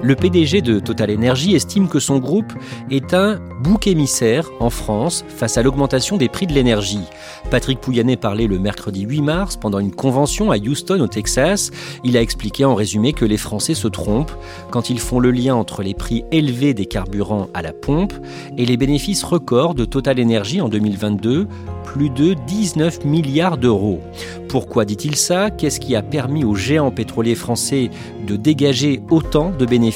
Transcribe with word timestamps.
Le 0.00 0.14
PDG 0.14 0.62
de 0.62 0.78
Total 0.78 1.10
Energy 1.10 1.56
estime 1.56 1.88
que 1.88 1.98
son 1.98 2.18
groupe 2.18 2.52
est 2.88 3.14
un 3.14 3.40
bouc 3.60 3.88
émissaire 3.88 4.48
en 4.60 4.70
France 4.70 5.24
face 5.28 5.58
à 5.58 5.62
l'augmentation 5.62 6.16
des 6.16 6.28
prix 6.28 6.46
de 6.46 6.52
l'énergie. 6.52 7.02
Patrick 7.50 7.80
Pouyanné 7.80 8.16
parlait 8.16 8.46
le 8.46 8.60
mercredi 8.60 9.02
8 9.02 9.22
mars 9.22 9.56
pendant 9.56 9.80
une 9.80 9.90
convention 9.90 10.52
à 10.52 10.56
Houston 10.56 11.00
au 11.00 11.08
Texas. 11.08 11.72
Il 12.04 12.16
a 12.16 12.22
expliqué 12.22 12.64
en 12.64 12.76
résumé 12.76 13.12
que 13.12 13.24
les 13.24 13.36
Français 13.36 13.74
se 13.74 13.88
trompent 13.88 14.36
quand 14.70 14.88
ils 14.88 15.00
font 15.00 15.18
le 15.18 15.32
lien 15.32 15.56
entre 15.56 15.82
les 15.82 15.94
prix 15.94 16.24
élevés 16.30 16.74
des 16.74 16.86
carburants 16.86 17.48
à 17.52 17.62
la 17.62 17.72
pompe 17.72 18.12
et 18.56 18.66
les 18.66 18.76
bénéfices 18.76 19.24
records 19.24 19.74
de 19.74 19.84
Total 19.84 20.20
Energy 20.20 20.60
en 20.60 20.68
2022, 20.68 21.48
plus 21.84 22.10
de 22.10 22.34
19 22.46 23.04
milliards 23.04 23.58
d'euros. 23.58 24.00
Pourquoi 24.48 24.84
dit-il 24.84 25.16
ça? 25.16 25.50
Qu'est-ce 25.50 25.80
qui 25.80 25.96
a 25.96 26.02
permis 26.02 26.44
aux 26.44 26.54
géants 26.54 26.90
pétroliers 26.90 27.34
français 27.34 27.90
de 28.26 28.36
dégager 28.36 29.02
autant 29.10 29.50
de 29.50 29.66
bénéfices? 29.66 29.87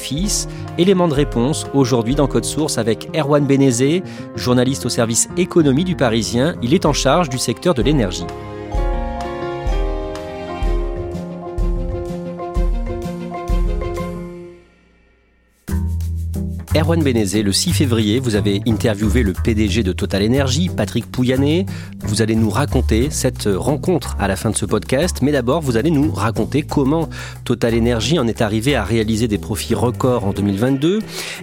Élément 0.77 1.07
de 1.07 1.13
réponse 1.13 1.67
aujourd'hui 1.73 2.15
dans 2.15 2.27
Code 2.27 2.45
Source 2.45 2.77
avec 2.77 3.09
Erwan 3.15 3.45
Benezé, 3.45 4.03
journaliste 4.35 4.85
au 4.85 4.89
service 4.89 5.29
économie 5.37 5.83
du 5.83 5.95
Parisien. 5.95 6.55
Il 6.61 6.73
est 6.73 6.85
en 6.85 6.93
charge 6.93 7.29
du 7.29 7.37
secteur 7.37 7.73
de 7.73 7.81
l'énergie. 7.81 8.25
Erwan 16.75 17.03
Benezé, 17.03 17.43
le 17.43 17.53
6 17.53 17.71
février, 17.71 18.19
vous 18.19 18.35
avez 18.35 18.63
interviewé 18.65 19.21
le 19.21 19.33
PDG 19.33 19.83
de 19.83 19.91
Total 19.91 20.25
Energy, 20.25 20.69
Patrick 20.69 21.05
Pouyanné. 21.05 21.67
Vous 21.99 22.23
allez 22.23 22.35
nous 22.35 22.49
raconter 22.49 23.11
cette 23.11 23.47
rencontre 23.47 24.15
à 24.19 24.27
la 24.27 24.35
fin 24.35 24.49
de 24.49 24.57
ce 24.57 24.65
podcast, 24.65 25.19
mais 25.21 25.31
d'abord, 25.31 25.61
vous 25.61 25.77
allez 25.77 25.91
nous 25.91 26.11
raconter 26.11 26.63
comment 26.63 27.09
Total 27.45 27.77
Energy 27.77 28.17
en 28.17 28.27
est 28.27 28.41
arrivé 28.41 28.75
à 28.75 28.83
réaliser 28.83 29.27
des 29.27 29.37
profits 29.37 29.75
records 29.75 30.25
en 30.25 30.33
2022. 30.33 30.99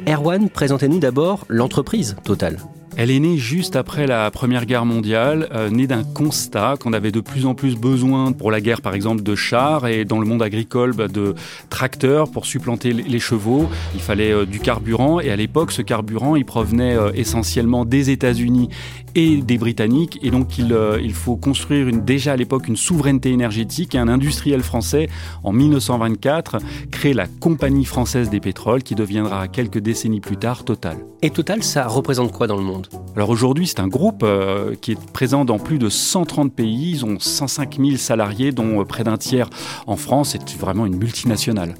Erwan, 0.09 0.50
présentez-nous 0.50 0.99
d'abord 0.99 1.44
l'entreprise 1.49 2.16
Total. 2.25 2.56
Elle 3.03 3.11
est 3.11 3.19
née 3.19 3.38
juste 3.38 3.77
après 3.77 4.06
la 4.06 4.31
Première 4.31 4.66
Guerre 4.66 4.84
mondiale, 4.84 5.49
euh, 5.55 5.71
née 5.71 5.87
d'un 5.87 6.05
constat 6.05 6.75
qu'on 6.78 6.93
avait 6.93 7.12
de 7.12 7.21
plus 7.21 7.47
en 7.47 7.55
plus 7.55 7.75
besoin 7.75 8.33
pour 8.33 8.50
la 8.50 8.61
guerre, 8.61 8.83
par 8.83 8.93
exemple, 8.93 9.22
de 9.22 9.34
chars 9.34 9.87
et 9.87 10.05
dans 10.05 10.19
le 10.19 10.27
monde 10.27 10.43
agricole 10.43 10.93
bah, 10.93 11.09
de 11.09 11.34
tracteurs 11.71 12.31
pour 12.31 12.44
supplanter 12.44 12.93
les 12.93 13.19
chevaux. 13.19 13.71
Il 13.94 14.03
fallait 14.03 14.33
euh, 14.33 14.44
du 14.44 14.60
carburant 14.60 15.19
et 15.19 15.31
à 15.31 15.37
l'époque, 15.37 15.72
ce 15.72 15.81
carburant, 15.81 16.37
il 16.37 16.44
provenait 16.44 16.94
euh, 16.94 17.10
essentiellement 17.15 17.87
des 17.87 18.10
États-Unis 18.10 18.69
et 19.15 19.39
des 19.39 19.59
Britanniques 19.59 20.19
et 20.22 20.31
donc 20.31 20.59
il, 20.59 21.15
faut 21.15 21.37
construire 21.37 21.89
une, 21.89 22.05
déjà 22.05 22.33
à 22.33 22.37
l'époque 22.37 22.69
une 22.69 22.77
souveraineté 22.77 23.31
énergétique 23.31 23.94
et 23.94 23.99
un 23.99 24.09
industriel 24.09 24.62
français 24.62 25.09
en 25.43 25.53
1924 25.53 26.59
crée 26.91 27.15
la 27.15 27.27
Compagnie 27.27 27.84
française 27.84 28.31
des 28.31 28.41
pétroles 28.41 28.83
qui 28.83 28.94
deviendra 28.94 29.49
quelques 29.49 29.78
décennies 29.78 30.21
plus 30.21 30.37
tard 30.37 30.65
Total. 30.65 30.97
Et 31.22 31.31
Total, 31.31 31.62
ça 31.62 31.87
représente 31.87 32.33
quoi 32.33 32.47
dans 32.47 32.56
le 32.56 32.62
monde? 32.62 32.90
Alors 33.17 33.31
aujourd'hui, 33.31 33.67
c'est 33.67 33.81
un 33.81 33.89
groupe 33.89 34.23
euh, 34.23 34.75
qui 34.81 34.93
est 34.93 35.12
présent 35.12 35.45
dans 35.45 35.59
plus 35.59 35.78
de 35.78 35.89
130 35.89 36.55
pays. 36.55 36.93
Ils 36.93 37.05
ont 37.05 37.19
105 37.19 37.77
000 37.77 37.97
salariés, 37.97 38.53
dont 38.53 38.81
euh, 38.81 38.84
près 38.84 39.05
d'un 39.05 39.17
tiers 39.17 39.51
en 39.87 39.97
France. 39.97 40.31
C'est 40.31 40.59
vraiment 40.59 40.87
une 40.87 40.97
multinationale. 40.97 41.75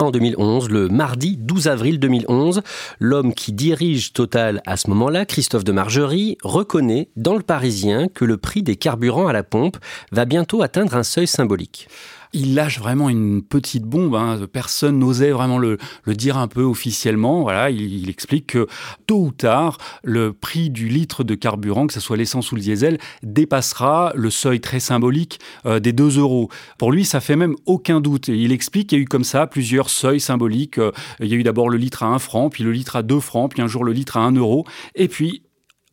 En 0.00 0.10
2011, 0.10 0.68
le 0.68 0.88
mardi 0.88 1.36
12 1.36 1.68
avril 1.68 2.00
2011, 2.00 2.62
l'homme 2.98 3.32
qui 3.34 3.52
dirige 3.52 4.12
Total 4.12 4.60
à 4.66 4.76
ce 4.76 4.90
moment-là, 4.90 5.26
Christophe 5.26 5.62
de 5.62 5.70
Margerie, 5.70 6.38
reconnaît 6.42 7.08
dans 7.14 7.36
le 7.36 7.42
Parisien 7.42 8.08
que 8.08 8.24
le 8.24 8.36
prix 8.36 8.64
des 8.64 8.74
carburants 8.74 9.28
à 9.28 9.32
la 9.32 9.44
pompe 9.44 9.76
va 10.10 10.24
bientôt 10.24 10.62
atteindre 10.62 10.96
un 10.96 11.04
seuil 11.04 11.28
symbolique 11.28 11.88
il 12.32 12.54
lâche 12.54 12.78
vraiment 12.78 13.08
une 13.08 13.42
petite 13.42 13.84
bombe. 13.84 14.14
Hein. 14.14 14.40
Personne 14.52 14.98
n'osait 14.98 15.30
vraiment 15.30 15.58
le, 15.58 15.78
dire 16.06 16.38
un 16.38 16.48
peu 16.48 16.62
officiellement. 16.62 17.42
Voilà, 17.42 17.70
il, 17.70 18.08
explique 18.08 18.48
que 18.48 18.66
tôt 19.06 19.26
ou 19.26 19.30
tard, 19.30 19.78
le 20.02 20.32
prix 20.32 20.70
du 20.70 20.88
litre 20.88 21.24
de 21.24 21.34
carburant, 21.34 21.86
que 21.86 21.92
ce 21.92 22.00
soit 22.00 22.16
l'essence 22.16 22.52
ou 22.52 22.56
le 22.56 22.60
diesel, 22.60 22.98
dépassera 23.22 24.12
le 24.14 24.30
seuil 24.30 24.60
très 24.60 24.80
symbolique 24.80 25.40
euh, 25.66 25.80
des 25.80 25.92
2 25.92 26.18
euros. 26.18 26.48
Pour 26.78 26.92
lui, 26.92 27.04
ça 27.04 27.20
fait 27.20 27.36
même 27.36 27.56
aucun 27.66 28.00
doute. 28.00 28.28
Il 28.28 28.52
explique 28.52 28.88
qu'il 28.88 28.98
y 28.98 29.00
a 29.00 29.02
eu 29.02 29.06
comme 29.06 29.24
ça 29.24 29.46
plusieurs 29.46 29.90
seuils 29.90 30.20
symboliques. 30.20 30.78
Euh, 30.78 30.92
il 31.20 31.26
y 31.26 31.34
a 31.34 31.36
eu 31.36 31.42
d'abord 31.42 31.68
le 31.68 31.78
litre 31.78 32.02
à 32.02 32.06
1 32.06 32.18
franc, 32.18 32.50
puis 32.50 32.64
le 32.64 32.72
litre 32.72 32.96
à 32.96 33.02
2 33.02 33.20
francs, 33.20 33.50
puis 33.52 33.62
un 33.62 33.66
jour 33.66 33.84
le 33.84 33.92
litre 33.92 34.16
à 34.16 34.20
1 34.20 34.32
euro. 34.32 34.64
Et 34.94 35.08
puis 35.08 35.41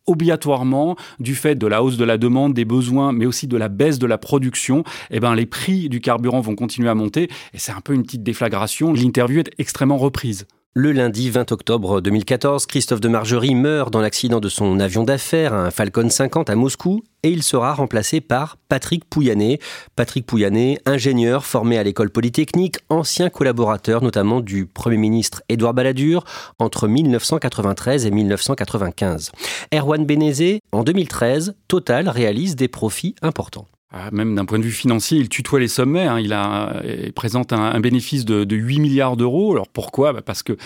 obligatoirement, 0.10 0.96
du 1.20 1.36
fait 1.36 1.56
de 1.56 1.68
la 1.68 1.84
hausse 1.84 1.98
de 1.98 2.06
la 2.06 2.18
demande, 2.18 2.54
des 2.54 2.66
besoins, 2.66 3.12
mais 3.12 3.26
aussi 3.26 3.48
de 3.48 3.58
la 3.58 3.70
baisse 3.70 4.00
de 4.00 4.08
la 4.08 4.18
production, 4.18 4.84
eh 5.12 5.20
ben, 5.20 5.36
les 5.36 5.46
prix 5.46 5.90
du 5.90 6.02
carburant 6.02 6.42
vont 6.42 6.56
continuer 6.56 6.90
à 6.90 6.96
monter. 6.96 7.30
Et 7.54 7.60
c'est 7.60 7.72
un 7.72 7.82
peu 7.82 7.94
une 7.94 8.04
petite 8.04 8.24
déflagration. 8.24 8.94
L'interview 8.94 9.40
est 9.40 9.52
extrêmement 9.58 9.98
reprise. 9.98 10.48
Le 10.76 10.92
lundi 10.92 11.32
20 11.32 11.52
octobre 11.52 12.00
2014, 12.00 12.68
Christophe 12.68 13.02
de 13.02 13.10
Margerie 13.10 13.56
meurt 13.56 13.92
dans 13.92 14.02
l'accident 14.02 14.40
de 14.40 14.50
son 14.50 14.80
avion 14.80 15.04
d'affaires, 15.04 15.54
un 15.56 15.72
Falcon 15.72 16.10
50 16.10 16.50
à 16.52 16.56
Moscou, 16.56 17.02
et 17.24 17.32
il 17.32 17.42
sera 17.42 17.74
remplacé 17.74 18.22
par 18.22 18.56
Patrick 18.70 19.04
Pouyanné. 19.04 19.60
Patrick 19.96 20.28
Pouyanné, 20.28 20.78
ingénieur 20.86 21.44
formé 21.44 21.80
à 21.80 21.84
l'école 21.84 22.12
polytechnique, 22.12 22.78
ancien 22.88 23.32
collaborateur 23.32 24.04
notamment 24.04 24.42
du 24.42 24.68
Premier 24.68 24.98
ministre 24.98 25.42
Édouard 25.50 25.74
Balladur 25.74 26.24
entre 26.60 26.88
1993 26.88 28.06
et 28.06 28.12
1995. 28.12 29.32
Erwan 29.74 30.06
Benezé, 30.06 30.62
en 30.72 30.84
2013, 30.84 31.56
Total 31.68 32.08
réalise 32.08 32.56
des 32.56 32.68
profits 32.68 33.16
importants. 33.24 33.68
Ah, 33.92 34.10
même 34.12 34.36
d'un 34.36 34.46
point 34.46 34.60
de 34.60 34.64
vue 34.64 34.72
financier, 34.72 35.18
il 35.18 35.30
tutoie 35.30 35.60
les 35.60 35.68
sommets. 35.68 36.06
Hein. 36.06 36.20
Il, 36.20 36.32
a, 36.32 36.84
il 36.86 37.12
présente 37.12 37.54
un, 37.54 37.62
un 37.62 37.80
bénéfice 37.80 38.24
de, 38.24 38.44
de, 38.44 38.56
8 38.56 38.80
milliards 38.80 39.18
d'euros. 39.18 39.54
Alors 39.54 39.68
pourquoi? 39.68 40.14
Bah 40.14 40.22
Parce 40.24 40.44
que 40.44 40.58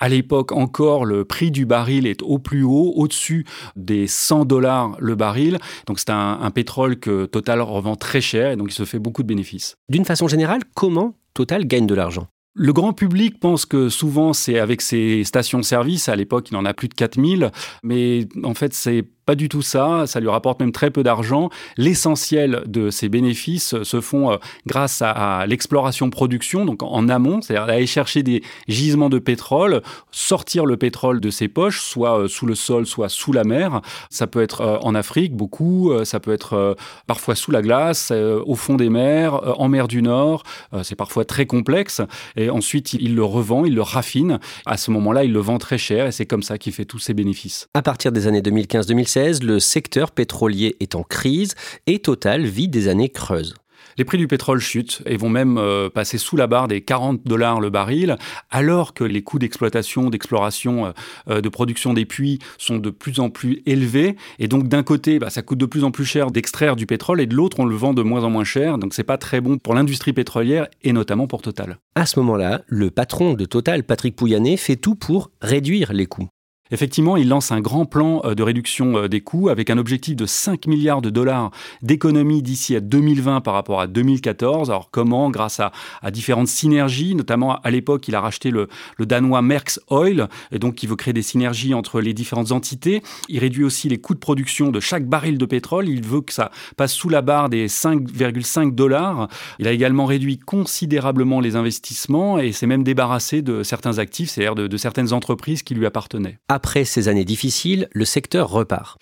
à 0.00 0.08
l'époque 0.08 0.50
encore, 0.50 1.04
le 1.04 1.24
prix 1.24 1.52
du 1.52 1.64
baril 1.64 2.08
est 2.08 2.22
au 2.22 2.40
plus 2.40 2.64
haut, 2.64 2.92
au-dessus 2.96 3.46
des 3.76 4.08
100 4.08 4.46
dollars 4.46 4.96
le 4.98 5.14
baril. 5.14 5.58
Donc 5.86 6.00
c'est 6.00 6.10
un, 6.10 6.40
un 6.42 6.50
pétrole 6.50 6.98
que 6.98 7.26
Total 7.26 7.60
revend 7.60 7.94
très 7.94 8.20
cher 8.20 8.50
et 8.50 8.56
donc 8.56 8.72
il 8.72 8.74
se 8.74 8.84
fait 8.84 8.98
beaucoup 8.98 9.22
de 9.22 9.28
bénéfices. 9.28 9.76
D'une 9.88 10.04
façon 10.04 10.26
générale, 10.26 10.62
comment 10.74 11.14
Total 11.34 11.64
gagne 11.64 11.86
de 11.86 11.94
l'argent? 11.94 12.26
Le 12.54 12.74
grand 12.74 12.92
public 12.92 13.40
pense 13.40 13.64
que 13.64 13.88
souvent 13.88 14.34
c'est 14.34 14.58
avec 14.58 14.82
ses 14.82 15.24
stations-service. 15.24 16.10
À 16.10 16.16
l'époque, 16.16 16.50
il 16.50 16.56
en 16.56 16.66
a 16.66 16.74
plus 16.74 16.88
de 16.88 16.94
4000. 16.94 17.50
Mais 17.82 18.28
en 18.44 18.52
fait, 18.52 18.74
c'est 18.74 19.04
pas 19.24 19.34
du 19.34 19.48
tout 19.48 19.62
ça, 19.62 20.04
ça 20.06 20.20
lui 20.20 20.28
rapporte 20.28 20.60
même 20.60 20.72
très 20.72 20.90
peu 20.90 21.02
d'argent. 21.02 21.50
L'essentiel 21.76 22.62
de 22.66 22.90
ses 22.90 23.08
bénéfices 23.08 23.82
se 23.82 24.00
font 24.00 24.32
euh, 24.32 24.36
grâce 24.66 25.02
à, 25.02 25.44
l'exploration-production, 25.46 26.64
donc 26.64 26.82
en 26.82 27.08
amont, 27.08 27.40
c'est-à-dire 27.40 27.72
aller 27.72 27.86
chercher 27.86 28.22
des 28.22 28.42
gisements 28.68 29.08
de 29.08 29.18
pétrole, 29.18 29.82
sortir 30.10 30.66
le 30.66 30.76
pétrole 30.76 31.20
de 31.20 31.30
ses 31.30 31.48
poches, 31.48 31.80
soit 31.80 32.18
euh, 32.18 32.28
sous 32.28 32.46
le 32.46 32.54
sol, 32.54 32.86
soit 32.86 33.08
sous 33.08 33.32
la 33.32 33.44
mer. 33.44 33.80
Ça 34.10 34.26
peut 34.26 34.42
être 34.42 34.60
euh, 34.60 34.78
en 34.82 34.94
Afrique, 34.94 35.34
beaucoup, 35.36 35.92
ça 36.04 36.20
peut 36.20 36.32
être 36.32 36.76
parfois 37.06 37.34
sous 37.34 37.50
la 37.50 37.62
glace, 37.62 38.10
au 38.12 38.54
fond 38.54 38.76
des 38.76 38.90
mers, 38.90 39.60
en 39.60 39.68
mer 39.68 39.88
du 39.88 40.02
Nord, 40.02 40.42
c'est 40.82 40.96
parfois 40.96 41.24
très 41.24 41.46
complexe. 41.46 42.00
Et 42.36 42.50
ensuite, 42.50 42.92
il 42.94 43.14
le 43.14 43.24
revend, 43.24 43.64
il 43.64 43.74
le 43.74 43.82
raffine. 43.82 44.38
À 44.66 44.76
ce 44.76 44.90
moment-là, 44.90 45.24
il 45.24 45.32
le 45.32 45.40
vend 45.40 45.58
très 45.58 45.78
cher 45.78 46.06
et 46.06 46.12
c'est 46.12 46.26
comme 46.26 46.42
ça 46.42 46.58
qu'il 46.58 46.72
fait 46.72 46.84
tous 46.84 46.98
ses 46.98 47.14
bénéfices. 47.14 47.68
À 47.74 47.82
partir 47.82 48.12
des 48.12 48.26
années 48.26 48.40
2015-2016, 48.40 49.11
le 49.16 49.60
secteur 49.60 50.10
pétrolier 50.10 50.76
est 50.80 50.94
en 50.94 51.02
crise 51.02 51.54
et 51.86 51.98
Total 51.98 52.44
vit 52.44 52.68
des 52.68 52.88
années 52.88 53.08
creuses. 53.08 53.54
Les 53.98 54.04
prix 54.04 54.16
du 54.16 54.26
pétrole 54.26 54.58
chutent 54.58 55.02
et 55.04 55.18
vont 55.18 55.28
même 55.28 55.58
euh, 55.58 55.90
passer 55.90 56.16
sous 56.16 56.36
la 56.36 56.46
barre 56.46 56.66
des 56.66 56.80
40 56.80 57.20
dollars 57.26 57.60
le 57.60 57.68
baril, 57.68 58.16
alors 58.50 58.94
que 58.94 59.04
les 59.04 59.22
coûts 59.22 59.38
d'exploitation, 59.38 60.08
d'exploration, 60.08 60.86
euh, 60.86 60.90
euh, 61.28 61.40
de 61.42 61.48
production 61.50 61.92
des 61.92 62.06
puits 62.06 62.38
sont 62.56 62.78
de 62.78 62.88
plus 62.88 63.20
en 63.20 63.28
plus 63.28 63.62
élevés. 63.66 64.16
Et 64.38 64.48
donc 64.48 64.68
d'un 64.68 64.82
côté, 64.82 65.18
bah, 65.18 65.28
ça 65.28 65.42
coûte 65.42 65.58
de 65.58 65.66
plus 65.66 65.84
en 65.84 65.90
plus 65.90 66.06
cher 66.06 66.30
d'extraire 66.30 66.74
du 66.74 66.86
pétrole 66.86 67.20
et 67.20 67.26
de 67.26 67.34
l'autre, 67.34 67.60
on 67.60 67.66
le 67.66 67.76
vend 67.76 67.92
de 67.92 68.02
moins 68.02 68.24
en 68.24 68.30
moins 68.30 68.44
cher. 68.44 68.78
Donc 68.78 68.94
c'est 68.94 69.04
pas 69.04 69.18
très 69.18 69.42
bon 69.42 69.58
pour 69.58 69.74
l'industrie 69.74 70.14
pétrolière 70.14 70.68
et 70.82 70.94
notamment 70.94 71.26
pour 71.26 71.42
Total. 71.42 71.76
À 71.94 72.06
ce 72.06 72.18
moment-là, 72.20 72.62
le 72.68 72.90
patron 72.90 73.34
de 73.34 73.44
Total, 73.44 73.84
Patrick 73.84 74.16
Pouyanné, 74.16 74.56
fait 74.56 74.76
tout 74.76 74.94
pour 74.94 75.30
réduire 75.42 75.92
les 75.92 76.06
coûts. 76.06 76.28
Effectivement, 76.72 77.18
il 77.18 77.28
lance 77.28 77.52
un 77.52 77.60
grand 77.60 77.84
plan 77.84 78.22
euh, 78.24 78.34
de 78.34 78.42
réduction 78.42 78.96
euh, 78.96 79.08
des 79.08 79.20
coûts 79.20 79.50
avec 79.50 79.68
un 79.68 79.76
objectif 79.76 80.16
de 80.16 80.24
5 80.24 80.66
milliards 80.66 81.02
de 81.02 81.10
dollars 81.10 81.50
d'économie 81.82 82.42
d'ici 82.42 82.74
à 82.74 82.80
2020 82.80 83.42
par 83.42 83.52
rapport 83.52 83.78
à 83.78 83.86
2014. 83.86 84.70
Alors 84.70 84.90
comment? 84.90 85.30
Grâce 85.30 85.60
à, 85.60 85.70
différentes 86.10 86.48
synergies, 86.48 87.14
notamment 87.14 87.56
à 87.56 87.70
l'époque, 87.70 88.08
il 88.08 88.14
a 88.14 88.22
racheté 88.22 88.50
le, 88.50 88.68
danois 89.00 89.42
Merckx 89.42 89.80
Oil, 89.90 90.28
et 90.50 90.58
donc 90.58 90.82
il 90.82 90.88
veut 90.88 90.96
créer 90.96 91.12
des 91.12 91.22
synergies 91.22 91.74
entre 91.74 92.00
les 92.00 92.14
différentes 92.14 92.52
entités. 92.52 93.02
Il 93.28 93.38
réduit 93.38 93.64
aussi 93.64 93.90
les 93.90 93.98
coûts 93.98 94.14
de 94.14 94.18
production 94.18 94.70
de 94.70 94.80
chaque 94.80 95.06
baril 95.06 95.36
de 95.36 95.44
pétrole. 95.44 95.88
Il 95.88 96.02
veut 96.02 96.22
que 96.22 96.32
ça 96.32 96.50
passe 96.78 96.94
sous 96.94 97.10
la 97.10 97.20
barre 97.20 97.50
des 97.50 97.68
5,5 97.68 98.74
dollars. 98.74 99.28
Il 99.58 99.68
a 99.68 99.72
également 99.72 100.06
réduit 100.06 100.38
considérablement 100.38 101.40
les 101.40 101.54
investissements 101.54 102.38
et 102.38 102.52
s'est 102.52 102.66
même 102.66 102.82
débarrassé 102.82 103.42
de 103.42 103.62
certains 103.62 103.98
actifs, 103.98 104.30
c'est-à-dire 104.30 104.54
de 104.54 104.76
certaines 104.78 105.12
entreprises 105.12 105.62
qui 105.62 105.74
lui 105.74 105.84
appartenaient. 105.84 106.38
Après 106.64 106.84
ces 106.84 107.08
années 107.08 107.24
difficiles, 107.24 107.88
le 107.90 108.04
secteur 108.04 108.48
repart. 108.48 108.96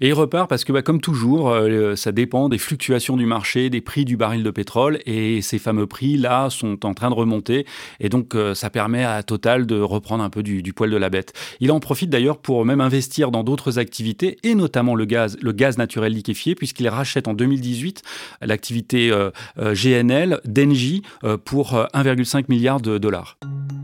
Et 0.00 0.08
il 0.08 0.14
repart 0.14 0.50
parce 0.50 0.64
que, 0.64 0.72
bah, 0.72 0.82
comme 0.82 1.00
toujours, 1.00 1.48
euh, 1.48 1.94
ça 1.94 2.10
dépend 2.10 2.48
des 2.48 2.58
fluctuations 2.58 3.16
du 3.16 3.24
marché, 3.24 3.70
des 3.70 3.80
prix 3.80 4.04
du 4.04 4.16
baril 4.16 4.42
de 4.42 4.50
pétrole. 4.50 4.98
Et 5.06 5.42
ces 5.42 5.60
fameux 5.60 5.86
prix-là 5.86 6.50
sont 6.50 6.84
en 6.84 6.92
train 6.92 7.08
de 7.10 7.14
remonter. 7.14 7.66
Et 8.00 8.08
donc, 8.08 8.34
euh, 8.34 8.52
ça 8.52 8.68
permet 8.68 9.04
à 9.04 9.22
Total 9.22 9.64
de 9.64 9.80
reprendre 9.80 10.24
un 10.24 10.28
peu 10.28 10.42
du, 10.42 10.72
poil 10.72 10.90
de 10.90 10.96
la 10.96 11.08
bête. 11.08 11.34
Il 11.60 11.70
en 11.70 11.78
profite 11.78 12.10
d'ailleurs 12.10 12.38
pour 12.38 12.64
même 12.64 12.80
investir 12.80 13.30
dans 13.30 13.44
d'autres 13.44 13.78
activités, 13.78 14.38
et 14.42 14.56
notamment 14.56 14.96
le 14.96 15.04
gaz, 15.04 15.36
le 15.40 15.52
gaz 15.52 15.78
naturel 15.78 16.14
liquéfié, 16.14 16.56
puisqu'il 16.56 16.88
rachète 16.88 17.28
en 17.28 17.34
2018 17.34 18.02
l'activité 18.42 19.12
euh, 19.12 19.30
GNL 19.56 20.40
d'Engie 20.46 21.02
pour 21.44 21.74
1,5 21.74 22.46
milliard 22.48 22.80
de 22.80 22.98
dollars. 22.98 23.38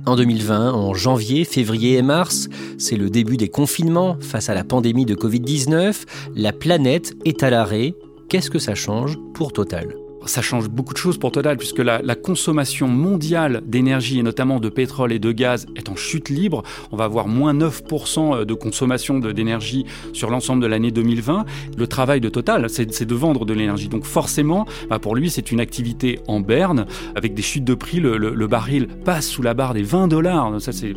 En 0.07 0.17
2020, 0.17 0.73
en 0.73 0.95
janvier, 0.95 1.45
février 1.45 1.97
et 1.97 2.03
mars, 2.03 2.49
c'est 2.79 2.97
le 2.97 3.11
début 3.11 3.37
des 3.37 3.49
confinements 3.49 4.17
face 4.21 4.49
à 4.49 4.55
la 4.55 4.65
pandémie 4.65 5.05
de 5.05 5.15
Covid-19. 5.15 6.05
La 6.35 6.53
planète 6.53 7.15
est 7.25 7.43
à 7.43 7.51
l'arrêt. 7.51 7.95
Qu'est-ce 8.29 8.51
que 8.51 8.59
ça 8.59 8.75
change 8.75 9.19
pour 9.35 9.53
Total? 9.53 10.00
Ça 10.27 10.43
change 10.43 10.69
beaucoup 10.69 10.93
de 10.93 10.99
choses 10.99 11.19
pour 11.19 11.33
Total 11.33 11.57
puisque 11.57 11.79
la, 11.79 12.01
consommation 12.15 12.89
mondiale 12.89 13.63
d'énergie 13.67 14.19
et 14.19 14.23
notamment 14.23 14.61
de 14.61 14.69
pétrole 14.69 15.13
et 15.13 15.19
de 15.19 15.33
gaz 15.33 15.67
est 15.77 15.89
en 15.89 15.97
chute 15.97 16.29
libre. 16.29 16.63
On 16.93 16.97
va 16.97 17.05
avoir 17.05 17.29
moins 17.29 17.55
9% 17.55 18.45
de 18.45 18.55
consommation 18.55 19.19
d'énergie 19.19 19.87
sur 20.13 20.31
l'ensemble 20.31 20.63
de 20.63 20.67
l'année 20.67 20.91
2020. 20.91 21.45
Le 21.77 21.87
travail 21.87 22.21
de 22.21 22.29
Total, 22.29 22.69
c'est 22.69 23.05
de 23.05 23.15
vendre 23.15 23.47
de 23.47 23.55
l'énergie. 23.55 23.89
Donc 23.89 24.05
forcément, 24.05 24.67
bah, 24.89 24.99
pour 24.99 25.17
lui, 25.17 25.31
c'est 25.31 25.51
une 25.51 25.61
activité 25.61 26.19
en 26.29 26.41
berne 26.41 26.87
avec 27.15 27.35
des 27.35 27.43
chutes 27.43 27.65
de 27.65 27.75
prix. 27.75 28.01
Le, 28.01 28.17
le 28.19 28.47
baril 28.47 28.89
passe 29.05 29.29
sous 29.29 29.43
la 29.43 29.55
barre 29.55 29.75
des 29.75 29.83
20 29.83 30.09
dollars. 30.09 30.61
Ça, 30.61 30.73
c'est 30.73 30.95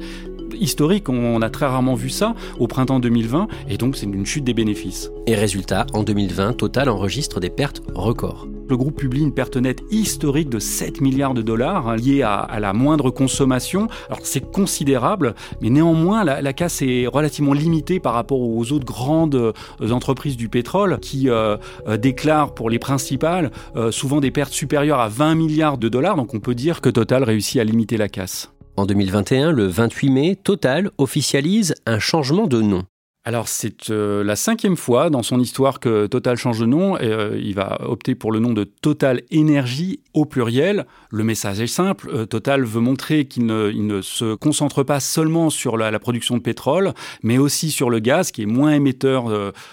historique. 0.54 1.10
On 1.10 1.42
a 1.42 1.50
très 1.50 1.66
rarement 1.66 1.96
vu 1.96 2.10
ça 2.10 2.36
au 2.60 2.68
printemps 2.68 3.00
2020 3.00 3.48
et 3.70 3.78
donc 3.78 3.96
c'est 3.96 4.06
une 4.06 4.26
chute 4.26 4.44
des 4.44 4.54
bénéfices. 4.54 5.10
Et 5.28 5.36
résultat, 5.36 5.86
en 5.94 6.04
2020, 6.04 6.54
Total 6.54 6.90
enregistre 6.90 7.40
des 7.40 7.50
pertes 7.50 7.82
records. 7.96 8.48
Le 8.74 8.78
groupe 8.78 8.96
publie 8.96 9.22
une 9.22 9.36
perte 9.36 9.56
nette 9.58 9.84
historique 9.92 10.50
de 10.50 10.58
7 10.58 11.00
milliards 11.00 11.36
de 11.36 11.44
dollars 11.44 11.88
hein, 11.88 11.96
liée 11.96 12.24
à, 12.24 12.60
la 12.60 12.74
moindre 12.74 13.12
consommation. 13.12 13.88
Alors 14.08 14.22
c'est 14.24 14.52
considérable, 14.52 15.36
mais 15.62 15.70
néanmoins 15.70 16.24
la, 16.24 16.54
casse 16.54 16.82
est 16.82 17.06
relativement 17.06 17.54
limitée 17.54 18.00
par 18.00 18.16
rapport 18.16 18.42
aux 18.42 18.72
autres 18.72 18.88
grandes 18.88 19.36
euh, 19.36 19.92
entreprises 19.92 20.38
du 20.38 20.50
pétrole 20.50 20.98
qui 21.00 21.30
euh, 21.30 21.56
euh, 21.88 21.98
déclarent 21.98 22.56
pour 22.56 22.72
les 22.72 22.80
principales 22.80 23.52
souvent 23.92 24.20
des 24.20 24.32
pertes 24.32 24.54
supérieures 24.54 25.00
à 25.00 25.08
20 25.08 25.36
milliards 25.36 25.78
de 25.78 25.88
dollars. 25.88 26.16
Donc 26.16 26.34
on 26.34 26.40
peut 26.40 26.56
dire 26.56 26.82
que 26.82 26.90
Total 26.90 27.24
réussit 27.24 27.62
à 27.62 27.64
limiter 27.64 27.98
la 27.98 28.10
casse. 28.10 28.54
En 28.76 28.88
2021, 28.88 29.52
le 29.52 29.68
28 29.68 30.10
mai, 30.10 30.36
Total 30.36 30.90
officialise 30.98 31.76
un 31.86 32.00
changement 32.00 32.48
de 32.48 32.60
nom. 32.60 32.86
Alors 33.26 33.48
c'est 33.48 33.90
euh, 33.90 34.22
la 34.22 34.36
cinquième 34.36 34.76
fois 34.76 35.10
dans 35.10 35.24
son 35.24 35.40
histoire 35.40 35.80
que 35.80 36.08
Total 36.08 36.36
change 36.36 36.60
de 36.60 36.66
nom. 36.66 36.98
Et, 36.98 37.06
euh, 37.06 37.40
il 37.42 37.56
va 37.56 37.80
opter 37.86 38.16
pour 38.16 38.34
le 38.34 38.40
nom 38.40 38.52
de 38.52 38.66
Total 38.66 39.22
Énergie 39.32 40.02
au 40.14 40.26
pluriel. 40.26 40.86
Le 41.10 41.24
message 41.24 41.62
est 41.62 41.68
simple. 41.68 42.10
Euh, 42.14 42.26
Total 42.26 42.66
veut 42.66 42.82
montrer 42.82 43.26
qu'il 43.26 43.46
ne, 43.46 44.02
se 44.02 44.36
concentre 44.36 44.84
pas 44.84 45.00
seulement 45.00 45.50
sur 45.50 45.78
la, 45.78 45.98
production 46.00 46.36
de 46.36 46.42
pétrole, 46.42 46.94
mais 47.22 47.38
aussi 47.38 47.72
sur 47.72 47.90
le 47.90 48.00
gaz, 48.00 48.32
qui 48.32 48.42
est 48.42 48.48
moins 48.48 48.72
émetteur 48.72 49.26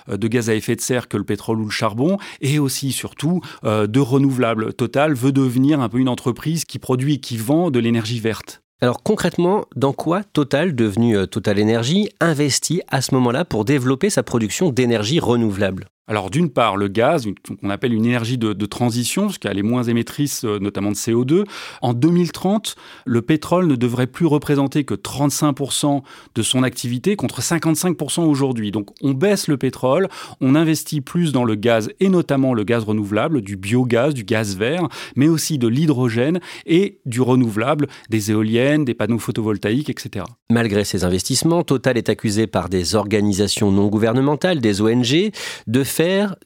de 0.07 0.29
gaz 0.29 0.49
à 0.49 0.55
effet 0.55 0.77
de 0.77 0.81
serre 0.81 1.09
que 1.09 1.17
le 1.17 1.25
pétrole 1.25 1.59
ou 1.59 1.65
le 1.65 1.71
charbon, 1.71 2.19
et 2.41 2.59
aussi 2.59 2.93
surtout 2.93 3.41
de 3.65 4.01
renouvelables. 4.01 4.75
Total 4.75 5.15
veut 5.15 5.33
devenir 5.33 5.81
un 5.81 5.89
peu 5.89 5.99
une 5.99 6.09
entreprise 6.09 6.65
qui 6.65 6.79
produit 6.79 7.15
et 7.15 7.21
qui 7.21 7.37
vend 7.37 7.71
de 7.71 7.81
l'énergie 7.81 8.21
verte. 8.21 8.63
Alors 8.83 9.03
concrètement, 9.03 9.67
dans 9.77 9.93
quoi 9.93 10.25
Total, 10.25 10.75
devenu 10.75 11.15
euh, 11.15 11.27
Total 11.27 11.61
Energy, 11.61 12.09
investit 12.19 12.81
à 12.89 13.03
ce 13.03 13.15
moment-là 13.15 13.45
pour 13.45 13.67
développer 13.67 14.09
sa 14.09 14.23
production 14.23 14.71
d'énergie 14.71 15.21
renouvelable? 15.21 15.89
Alors 16.11 16.29
d'une 16.29 16.51
part, 16.51 16.77
le 16.77 16.89
gaz, 16.89 17.29
qu'on 17.61 17.71
appelle 17.71 17.95
une 17.95 18.05
énergie 18.05 18.37
de, 18.37 18.67
transition, 18.67 19.27
parce 19.27 19.39
qu'elle 19.39 19.59
est 19.59 19.63
moins 19.63 19.85
émettrice 19.85 20.45
euh, 20.45 20.59
notamment 20.59 20.91
de 20.91 20.97
CO2. 20.97 21.45
En 21.83 21.95
2030, 21.95 22.75
le 23.07 23.23
pétrole 23.23 23.69
ne 23.69 23.77
devrait 23.77 24.09
plus 24.09 24.27
représenter 24.27 24.83
que 24.83 24.95
35% 24.95 26.03
de 26.35 26.43
son 26.43 26.65
activité 26.65 27.15
contre 27.15 27.41
55% 27.41 28.23
aujourd'hui. 28.23 28.73
Donc 28.73 28.91
on 29.03 29.13
baisse 29.13 29.47
le 29.47 29.57
pétrole, 29.57 30.09
on 30.41 30.57
investit 30.57 31.01
plus 31.01 31.31
dans 31.31 31.45
le 31.45 31.55
gaz 31.55 31.91
et 32.01 32.09
notamment 32.09 32.55
le 32.55 32.65
gaz 32.65 32.83
renouvelable, 32.83 33.41
du 33.41 33.57
biogaz, 33.57 34.13
du 34.13 34.25
gaz 34.25 34.57
vert, 34.57 34.89
mais 35.15 35.29
aussi 35.29 35.59
de 35.59 35.69
l'hydrogène 35.69 36.41
et 36.67 36.99
du 37.07 37.21
renouvelable, 37.21 37.87
des 38.09 38.33
éoliennes, 38.33 38.85
des 38.85 38.95
panneaux 38.95 39.21
photovoltaïques, 39.21 39.91
etc. 39.91 40.25
Malgré 40.51 40.85
ces 40.85 41.05
investissements, 41.05 41.63
Total 41.63 41.97
est 41.97 42.09
accusé 42.09 42.49
par 42.49 42.69
des 42.69 42.97
organisations 42.97 43.71
non 43.71 43.87
gouvernementales, 43.87 44.61
des 44.61 44.81
ONG, 44.81 45.31
de 45.69 45.85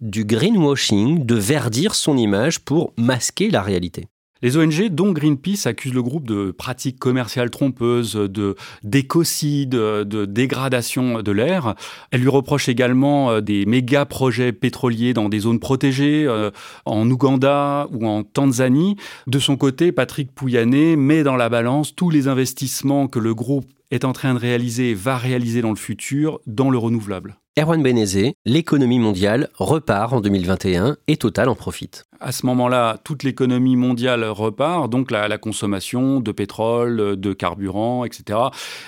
du 0.00 0.24
greenwashing, 0.24 1.24
de 1.24 1.34
verdir 1.34 1.94
son 1.94 2.16
image 2.16 2.60
pour 2.60 2.92
masquer 2.96 3.50
la 3.50 3.62
réalité. 3.62 4.06
Les 4.42 4.58
ONG, 4.58 4.88
dont 4.90 5.12
Greenpeace, 5.12 5.66
accusent 5.66 5.94
le 5.94 6.02
groupe 6.02 6.26
de 6.26 6.50
pratiques 6.50 6.98
commerciales 6.98 7.50
trompeuses, 7.50 8.14
de 8.14 8.56
d'écocide, 8.82 9.70
de 9.70 10.24
dégradation 10.26 11.22
de 11.22 11.32
l'air. 11.32 11.76
Elles 12.10 12.20
lui 12.20 12.28
reprochent 12.28 12.68
également 12.68 13.30
euh, 13.30 13.40
des 13.40 13.64
méga 13.64 14.04
projets 14.04 14.52
pétroliers 14.52 15.14
dans 15.14 15.30
des 15.30 15.38
zones 15.40 15.60
protégées, 15.60 16.26
euh, 16.26 16.50
en 16.84 17.08
Ouganda 17.10 17.86
ou 17.92 18.06
en 18.06 18.22
Tanzanie. 18.22 18.96
De 19.26 19.38
son 19.38 19.56
côté, 19.56 19.92
Patrick 19.92 20.34
Pouyanné 20.34 20.96
met 20.96 21.22
dans 21.22 21.36
la 21.36 21.48
balance 21.48 21.94
tous 21.94 22.10
les 22.10 22.28
investissements 22.28 23.06
que 23.06 23.20
le 23.20 23.34
groupe 23.34 23.66
est 23.90 24.04
en 24.04 24.12
train 24.12 24.34
de 24.34 24.38
réaliser 24.38 24.94
va 24.94 25.16
réaliser 25.16 25.62
dans 25.62 25.70
le 25.70 25.76
futur 25.76 26.40
dans 26.46 26.70
le 26.70 26.78
renouvelable. 26.78 27.36
Erwan 27.56 27.80
Benezé, 27.84 28.34
l'économie 28.44 28.98
mondiale 28.98 29.48
repart 29.54 30.12
en 30.12 30.20
2021 30.20 30.96
et 31.06 31.16
Total 31.16 31.48
en 31.48 31.54
profite. 31.54 32.04
À 32.18 32.32
ce 32.32 32.46
moment-là, 32.46 32.98
toute 33.04 33.22
l'économie 33.22 33.76
mondiale 33.76 34.24
repart, 34.24 34.90
donc 34.90 35.12
la, 35.12 35.38
consommation 35.38 36.18
de 36.18 36.32
pétrole, 36.32 37.14
de 37.16 37.32
carburant, 37.32 38.04
etc. 38.04 38.40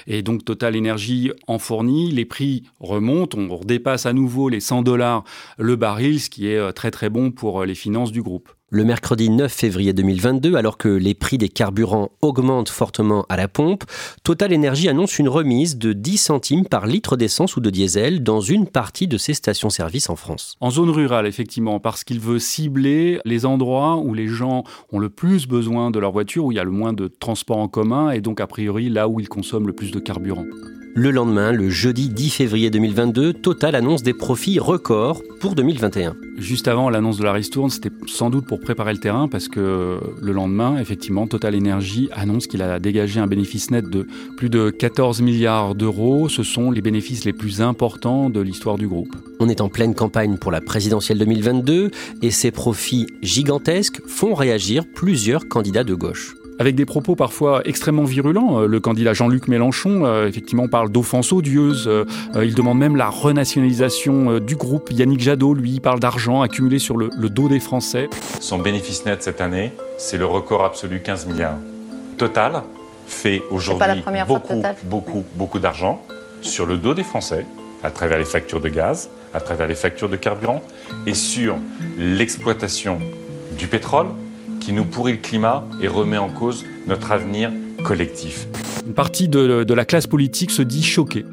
Et 0.08 0.22
donc 0.22 0.44
Total 0.44 0.74
Énergie 0.74 1.30
en 1.46 1.60
fournit, 1.60 2.10
les 2.10 2.24
prix 2.24 2.64
remontent, 2.80 3.38
on 3.38 3.60
dépasse 3.64 4.04
à 4.04 4.12
nouveau 4.12 4.48
les 4.48 4.58
100 4.58 4.82
dollars 4.82 5.22
le 5.58 5.76
baril, 5.76 6.20
ce 6.20 6.28
qui 6.28 6.48
est 6.48 6.56
euh, 6.56 6.72
très 6.72 6.90
très 6.90 7.08
bon 7.08 7.30
pour 7.30 7.62
euh, 7.62 7.66
les 7.66 7.76
finances 7.76 8.10
du 8.10 8.22
groupe. 8.22 8.50
Le 8.76 8.84
mercredi 8.84 9.30
9 9.30 9.50
février 9.50 9.94
2022, 9.94 10.54
alors 10.54 10.76
que 10.76 10.90
les 10.90 11.14
prix 11.14 11.38
des 11.38 11.48
carburants 11.48 12.10
augmentent 12.20 12.68
fortement 12.68 13.24
à 13.30 13.38
la 13.38 13.48
pompe, 13.48 13.84
Total 14.22 14.54
Energy 14.54 14.90
annonce 14.90 15.18
une 15.18 15.30
remise 15.30 15.78
de 15.78 15.94
10 15.94 16.18
centimes 16.18 16.66
par 16.66 16.86
litre 16.86 17.16
d'essence 17.16 17.56
ou 17.56 17.60
de 17.60 17.70
diesel 17.70 18.22
dans 18.22 18.42
une 18.42 18.66
partie 18.66 19.08
de 19.08 19.16
ses 19.16 19.32
stations-service 19.32 20.10
en 20.10 20.16
France. 20.16 20.58
En 20.60 20.70
zone 20.70 20.90
rurale, 20.90 21.26
effectivement, 21.26 21.80
parce 21.80 22.04
qu'il 22.04 22.20
veut 22.20 22.38
cibler 22.38 23.18
les 23.24 23.46
endroits 23.46 23.96
où 23.96 24.12
les 24.12 24.28
gens 24.28 24.62
ont 24.92 24.98
le 24.98 25.08
plus 25.08 25.48
besoin 25.48 25.90
de 25.90 25.98
leur 25.98 26.12
voiture, 26.12 26.44
où 26.44 26.52
il 26.52 26.56
y 26.56 26.60
a 26.60 26.64
le 26.64 26.70
moins 26.70 26.92
de 26.92 27.08
transport 27.08 27.56
en 27.56 27.68
commun 27.68 28.10
et 28.10 28.20
donc 28.20 28.42
a 28.42 28.46
priori 28.46 28.90
là 28.90 29.08
où 29.08 29.20
ils 29.20 29.28
consomment 29.30 29.68
le 29.68 29.72
plus 29.72 29.90
de 29.90 30.00
carburant. 30.00 30.44
Le 30.98 31.10
lendemain, 31.10 31.52
le 31.52 31.68
jeudi 31.68 32.08
10 32.08 32.30
février 32.30 32.70
2022, 32.70 33.34
Total 33.34 33.74
annonce 33.74 34.02
des 34.02 34.14
profits 34.14 34.58
records 34.58 35.22
pour 35.40 35.54
2021. 35.54 36.16
Juste 36.38 36.68
avant 36.68 36.88
l'annonce 36.88 37.18
de 37.18 37.22
la 37.22 37.34
ristourne, 37.34 37.68
c'était 37.68 37.90
sans 38.06 38.30
doute 38.30 38.46
pour 38.46 38.60
préparer 38.60 38.94
le 38.94 38.98
terrain 38.98 39.28
parce 39.28 39.48
que 39.48 40.00
le 40.22 40.32
lendemain, 40.32 40.78
effectivement, 40.78 41.26
Total 41.26 41.54
Energy 41.54 42.08
annonce 42.14 42.46
qu'il 42.46 42.62
a 42.62 42.78
dégagé 42.78 43.20
un 43.20 43.26
bénéfice 43.26 43.70
net 43.70 43.90
de 43.90 44.06
plus 44.38 44.48
de 44.48 44.70
14 44.70 45.20
milliards 45.20 45.74
d'euros. 45.74 46.30
Ce 46.30 46.42
sont 46.42 46.70
les 46.70 46.80
bénéfices 46.80 47.26
les 47.26 47.34
plus 47.34 47.60
importants 47.60 48.30
de 48.30 48.40
l'histoire 48.40 48.78
du 48.78 48.88
groupe. 48.88 49.14
On 49.38 49.50
est 49.50 49.60
en 49.60 49.68
pleine 49.68 49.94
campagne 49.94 50.38
pour 50.38 50.50
la 50.50 50.62
présidentielle 50.62 51.18
2022 51.18 51.90
et 52.22 52.30
ces 52.30 52.50
profits 52.50 53.06
gigantesques 53.20 54.00
font 54.06 54.32
réagir 54.32 54.86
plusieurs 54.94 55.46
candidats 55.46 55.84
de 55.84 55.94
gauche 55.94 56.36
avec 56.58 56.74
des 56.74 56.86
propos 56.86 57.16
parfois 57.16 57.62
extrêmement 57.64 58.04
virulents. 58.04 58.60
Euh, 58.60 58.66
le 58.66 58.80
candidat 58.80 59.12
Jean-Luc 59.12 59.48
Mélenchon, 59.48 60.04
euh, 60.04 60.28
effectivement, 60.28 60.68
parle 60.68 60.90
d'offense 60.90 61.32
odieuse. 61.32 61.86
Euh, 61.88 62.04
il 62.36 62.54
demande 62.54 62.78
même 62.78 62.96
la 62.96 63.08
renationalisation 63.08 64.38
du 64.38 64.56
groupe. 64.56 64.90
Yannick 64.90 65.20
Jadot, 65.20 65.54
lui, 65.54 65.80
parle 65.80 66.00
d'argent 66.00 66.42
accumulé 66.42 66.78
sur 66.78 66.96
le, 66.96 67.10
dos 67.28 67.48
des 67.48 67.60
Français. 67.60 68.08
Son 68.40 68.58
bénéfice 68.58 69.04
net 69.04 69.22
cette 69.22 69.40
année, 69.40 69.72
c'est 69.98 70.18
le 70.18 70.26
record 70.26 70.64
absolu 70.64 71.00
15 71.00 71.26
milliards. 71.26 71.58
Total 72.16 72.62
fait 73.06 73.42
aujourd'hui 73.50 74.02
beaucoup, 74.26 74.62
beaucoup, 74.84 75.24
beaucoup 75.34 75.58
d'argent 75.58 76.02
sur 76.40 76.66
le 76.66 76.76
dos 76.76 76.94
des 76.94 77.02
Français, 77.02 77.46
à 77.82 77.90
travers 77.90 78.18
les 78.18 78.24
factures 78.24 78.60
de 78.60 78.68
gaz, 78.68 79.10
à 79.34 79.40
travers 79.40 79.66
les 79.66 79.74
factures 79.74 80.08
de 80.08 80.16
carburant 80.16 80.62
et 81.06 81.14
sur 81.14 81.56
l'exploitation 81.98 82.98
du 83.58 83.66
pétrole, 83.66 84.06
qui 84.66 84.72
nous 84.72 84.84
pourrit 84.84 85.12
le 85.12 85.18
climat 85.18 85.64
et 85.80 85.86
remet 85.86 86.18
en 86.18 86.28
cause 86.28 86.64
notre 86.88 87.12
avenir 87.12 87.52
collectif. 87.84 88.48
Une 88.84 88.94
partie 88.94 89.28
de, 89.28 89.72
la 89.72 89.84
classe 89.84 90.08
politique 90.08 90.50
se 90.50 90.60
dit 90.60 90.82
choquée. 90.82 91.24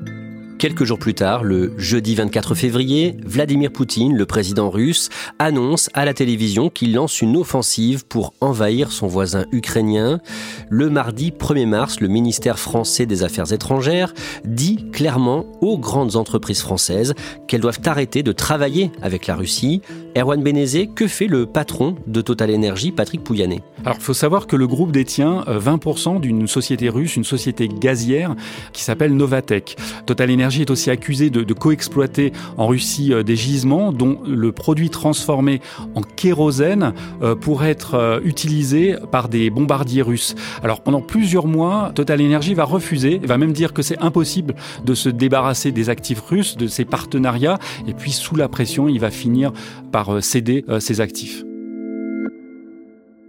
Quelques 0.63 0.85
jours 0.85 0.97
plus 0.97 1.13
tard, 1.13 1.43
le 1.43 1.73
jeudi 1.77 2.15
24 2.15 2.55
février, 2.55 3.17
Vladimir 3.25 3.69
Poutine, 3.69 4.15
le 4.15 4.25
président 4.25 4.69
russe, 4.69 5.09
annonce 5.37 5.89
à 5.93 6.05
la 6.05 6.13
télévision 6.13 6.69
qu'il 6.69 6.93
lance 6.93 7.21
une 7.21 7.35
offensive 7.35 8.05
pour 8.05 8.33
envahir 8.39 8.93
son 8.93 9.07
voisin 9.07 9.43
ukrainien. 9.51 10.21
Le 10.69 10.89
mardi 10.89 11.31
1er 11.31 11.65
mars, 11.65 11.99
le 11.99 12.07
ministère 12.07 12.59
français 12.59 13.05
des 13.05 13.23
Affaires 13.23 13.51
étrangères 13.51 14.13
dit 14.45 14.89
clairement 14.93 15.47
aux 15.59 15.77
grandes 15.77 16.15
entreprises 16.15 16.61
françaises 16.61 17.13
qu'elles 17.49 17.59
doivent 17.59 17.81
arrêter 17.83 18.23
de 18.23 18.31
travailler 18.31 18.89
avec 19.01 19.27
la 19.27 19.35
Russie. 19.35 19.81
Erwan 20.15 20.41
Benezé, 20.41 20.87
que 20.87 21.07
fait 21.07 21.27
le 21.27 21.45
patron 21.45 21.95
de 22.07 22.21
Total 22.21 22.49
Energy, 22.55 22.93
Patrick 22.93 23.21
Pouyanné? 23.21 23.63
Alors, 23.83 23.97
il 23.99 24.03
faut 24.03 24.13
savoir 24.13 24.47
que 24.47 24.55
le 24.55 24.67
groupe 24.67 24.93
détient 24.93 25.41
20% 25.41 26.15
euh, 26.15 26.19
d'une 26.19 26.47
société 26.47 26.87
russe, 26.87 27.17
une 27.17 27.25
société 27.25 27.67
gazière 27.67 28.33
qui 28.71 28.81
s'appelle 28.81 29.13
Novatech. 29.13 29.75
Total 30.05 30.31
est 30.61 30.71
aussi 30.71 30.89
accusé 30.89 31.29
de, 31.29 31.43
de 31.43 31.53
coexploiter 31.53 32.33
en 32.57 32.67
Russie 32.67 33.13
euh, 33.13 33.23
des 33.23 33.35
gisements 33.35 33.91
dont 33.91 34.19
le 34.25 34.51
produit 34.51 34.89
transformé 34.89 35.61
en 35.95 36.01
kérosène 36.01 36.93
euh, 37.21 37.35
pourrait 37.35 37.71
être 37.71 37.95
euh, 37.95 38.19
utilisé 38.23 38.95
par 39.11 39.29
des 39.29 39.49
bombardiers 39.49 40.01
russes. 40.01 40.35
Alors 40.63 40.81
pendant 40.81 41.01
plusieurs 41.01 41.47
mois, 41.47 41.91
Total 41.95 42.21
Energy 42.21 42.53
va 42.53 42.63
refuser, 42.63 43.19
va 43.19 43.37
même 43.37 43.53
dire 43.53 43.73
que 43.73 43.81
c'est 43.81 43.99
impossible 43.99 44.55
de 44.85 44.93
se 44.93 45.09
débarrasser 45.09 45.71
des 45.71 45.89
actifs 45.89 46.21
russes, 46.21 46.57
de 46.57 46.67
ses 46.67 46.85
partenariats, 46.85 47.59
et 47.87 47.93
puis 47.93 48.11
sous 48.11 48.35
la 48.35 48.47
pression, 48.47 48.87
il 48.87 48.99
va 48.99 49.11
finir 49.11 49.51
par 49.91 50.23
céder 50.23 50.65
ses 50.79 51.01
actifs. 51.01 51.43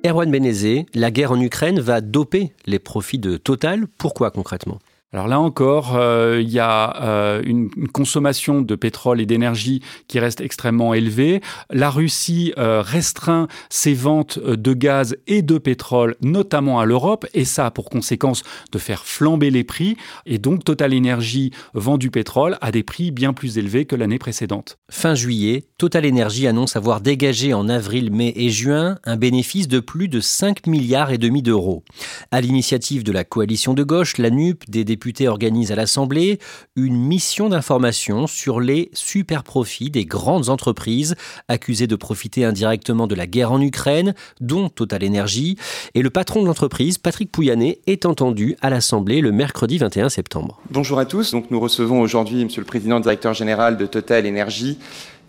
Erwan 0.07 0.31
Benezé, 0.31 0.85
la 0.95 1.11
guerre 1.11 1.33
en 1.33 1.40
Ukraine 1.40 1.81
va 1.81 2.02
doper 2.02 2.52
les 2.66 2.78
profits 2.78 3.19
de 3.19 3.38
Total. 3.38 3.87
Pourquoi 3.97 4.31
concrètement? 4.31 4.78
Alors 5.14 5.28
là 5.28 5.38
encore, 5.38 5.94
euh, 5.94 6.40
il 6.42 6.50
y 6.50 6.59
a 6.59 7.00
euh, 7.04 7.40
une, 7.44 7.71
consommation 7.92 8.62
de 8.62 8.75
pétrole 8.75 9.21
et 9.21 9.26
d'énergie 9.26 9.80
qui 10.09 10.18
reste 10.18 10.40
extrêmement 10.40 10.92
élevée. 10.92 11.40
La 11.71 11.88
Russie 11.88 12.52
euh, 12.59 12.83
restreint 12.83 13.47
ses 13.71 13.94
ventes 13.94 14.40
de 14.40 14.73
gaz 14.73 15.16
et 15.28 15.42
de 15.42 15.59
pétrole, 15.59 16.16
notamment 16.21 16.80
à 16.80 16.85
l'Europe, 16.85 17.26
et 17.33 17.44
ça 17.44 17.66
a 17.66 17.71
pour 17.71 17.90
conséquence 17.90 18.42
de 18.73 18.78
faire 18.78 19.04
flamber 19.04 19.52
les 19.52 19.62
prix. 19.62 19.97
Et 20.26 20.38
donc 20.38 20.64
Total 20.64 20.92
Energy 20.92 21.52
vend 21.75 21.97
du 21.97 22.11
pétrole 22.11 22.59
à 22.61 22.73
des 22.73 22.83
prix 22.83 23.12
bien 23.12 23.33
plus 23.33 23.56
élevés 23.56 23.85
que 23.85 23.94
l'année 23.94 24.18
précédente. 24.18 24.78
Fin 24.90 25.14
juillet, 25.14 25.62
Total 25.78 26.09
Energy 26.09 26.49
annonce 26.49 26.75
avoir 26.75 27.00
dégagé 27.00 27.54
en 27.54 27.68
avril, 27.68 28.11
mai 28.11 28.33
et 28.35 28.50
juin 28.50 28.99
un 29.04 29.16
bénéfice 29.16 29.68
de 29.68 29.78
plus 29.78 30.09
de 30.09 30.18
5 30.18 30.66
milliards 30.66 31.12
et 31.12 31.18
demi 31.18 31.40
d'euros. 31.40 31.85
À 32.33 32.40
l'initiative 32.40 33.04
de 33.04 33.12
la 33.12 33.23
coalition 33.23 33.75
de 33.75 33.85
gauche, 33.85 34.18
la 34.18 34.30
NUP, 34.30 34.68
des 34.68 34.83
députés 34.83 35.03
organise 35.28 35.73
à 35.73 35.76
l'Assemblée 35.76 36.38
une 36.76 36.96
mission 36.96 37.49
d'information 37.49 38.26
sur 38.26 38.61
les 38.61 38.90
super 38.92 39.42
profits 39.44 39.90
des 39.90 40.04
grandes 40.04 40.49
entreprises 40.49 41.14
accusées 41.49 41.87
de 41.87 41.96
profiter 41.96 42.44
indirectement 42.44 43.06
de 43.06 43.14
la 43.14 43.26
guerre 43.26 43.52
en 43.52 43.61
Ukraine, 43.61 44.14
dont 44.40 44.68
Total 44.68 45.04
Energy. 45.04 45.56
Et 45.94 46.02
le 46.02 46.11
patron 46.11 46.42
de 46.42 46.46
l'entreprise, 46.46 46.99
Patrick 46.99 47.30
Pouyanné, 47.30 47.80
est 47.87 48.06
entendu 48.06 48.56
à 48.61 48.70
l'Assemblée 48.70 49.20
le 49.20 49.32
mercredi 49.32 49.78
21 49.78 50.08
septembre. 50.08 50.61
Bonjour 50.70 50.99
à 50.99 51.06
tous. 51.06 51.34
Nous 51.50 51.61
recevons 51.61 52.00
aujourd'hui 52.00 52.44
Monsieur 52.44 52.61
le 52.61 52.66
Président 52.66 53.00
directeur 53.00 53.34
général 53.34 53.76
de 53.76 53.87
Total 53.87 54.26
Energy. 54.26 54.78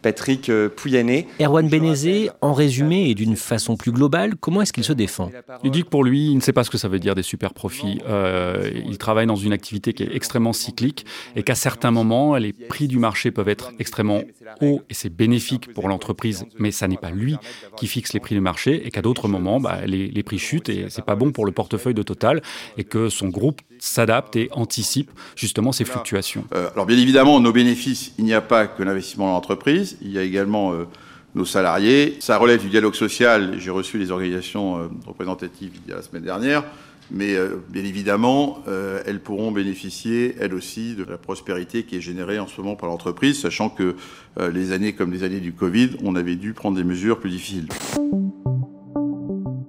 Patrick 0.05 0.49
euh, 0.49 0.69
Pouyanné. 0.69 1.25
Erwan 1.41 1.67
Benezé, 1.67 2.29
en 2.41 2.53
résumé 2.53 3.09
et 3.09 3.15
d'une 3.15 3.35
façon 3.35 3.75
plus 3.75 3.91
globale, 3.91 4.35
comment 4.39 4.61
est-ce 4.61 4.71
qu'il 4.71 4.83
se 4.83 4.93
défend 4.93 5.31
Il 5.63 5.71
dit 5.71 5.81
que 5.81 5.89
pour 5.89 6.03
lui, 6.03 6.27
il 6.27 6.35
ne 6.35 6.41
sait 6.41 6.53
pas 6.53 6.63
ce 6.63 6.69
que 6.69 6.77
ça 6.77 6.87
veut 6.87 6.99
dire 6.99 7.15
des 7.15 7.23
super 7.23 7.55
profits. 7.55 8.01
Euh, 8.07 8.69
il 8.87 8.99
travaille 8.99 9.25
dans 9.25 9.35
une 9.35 9.51
activité 9.51 9.93
qui 9.93 10.03
est 10.03 10.15
extrêmement 10.15 10.53
cyclique 10.53 11.07
et 11.35 11.41
qu'à 11.41 11.55
certains 11.55 11.89
moments, 11.89 12.35
les 12.35 12.53
prix 12.53 12.87
du 12.87 12.99
marché 12.99 13.31
peuvent 13.31 13.49
être 13.49 13.71
extrêmement 13.79 14.21
hauts 14.61 14.83
et 14.91 14.93
c'est 14.93 15.09
bénéfique 15.09 15.73
pour 15.73 15.87
l'entreprise, 15.87 16.45
mais 16.59 16.69
ça 16.69 16.87
n'est 16.87 16.97
pas 16.97 17.09
lui 17.09 17.35
qui 17.75 17.87
fixe 17.87 18.13
les 18.13 18.19
prix 18.19 18.35
du 18.35 18.41
marché 18.41 18.85
et 18.85 18.91
qu'à 18.91 19.01
d'autres 19.01 19.27
moments, 19.27 19.59
bah, 19.59 19.87
les, 19.87 20.09
les, 20.09 20.21
prix 20.21 20.37
chutent 20.37 20.69
et 20.69 20.85
c'est 20.89 21.03
pas 21.03 21.15
bon 21.15 21.31
pour 21.31 21.47
le 21.47 21.51
portefeuille 21.51 21.95
de 21.95 22.03
Total 22.03 22.43
et 22.77 22.83
que 22.83 23.09
son 23.09 23.29
groupe 23.29 23.59
s'adapte 23.87 24.35
et 24.35 24.49
anticipe 24.51 25.11
justement 25.35 25.71
ces 25.71 25.85
fluctuations. 25.85 26.45
Euh, 26.53 26.69
alors 26.73 26.85
bien 26.85 26.97
évidemment, 26.97 27.39
nos 27.39 27.51
bénéfices, 27.51 28.13
il 28.17 28.25
n'y 28.25 28.33
a 28.33 28.41
pas 28.41 28.67
que 28.67 28.83
l'investissement 28.83 29.27
dans 29.27 29.33
l'entreprise 29.33 29.97
il 30.01 30.11
y 30.11 30.17
a 30.17 30.23
également 30.23 30.73
euh, 30.73 30.85
nos 31.33 31.45
salariés. 31.45 32.17
Ça 32.19 32.37
relève 32.37 32.61
du 32.61 32.69
dialogue 32.69 32.95
social. 32.95 33.55
J'ai 33.59 33.71
reçu 33.71 33.97
les 33.97 34.11
organisations 34.11 34.77
euh, 34.77 34.87
représentatives 35.05 35.71
il 35.85 35.89
y 35.89 35.93
a 35.93 35.97
la 35.97 36.01
semaine 36.01 36.23
dernière. 36.23 36.63
Mais 37.11 37.35
euh, 37.35 37.57
bien 37.69 37.83
évidemment, 37.83 38.63
elles 39.05 39.19
pourront 39.19 39.51
bénéficier, 39.51 40.35
elles 40.39 40.55
aussi, 40.55 40.95
de 40.95 41.03
la 41.03 41.19
prospérité 41.19 41.83
qui 41.83 41.97
est 41.97 42.01
générée 42.01 42.39
en 42.39 42.47
ce 42.47 42.59
moment 42.59 42.75
par 42.75 42.89
l'entreprise, 42.89 43.39
sachant 43.39 43.69
que 43.69 43.95
les 44.39 44.71
années 44.71 44.93
comme 44.93 45.11
les 45.13 45.21
années 45.21 45.39
du 45.39 45.53
Covid, 45.53 45.91
on 46.03 46.15
avait 46.15 46.35
dû 46.35 46.53
prendre 46.53 46.77
des 46.77 46.83
mesures 46.83 47.19
plus 47.19 47.29
difficiles. 47.29 47.67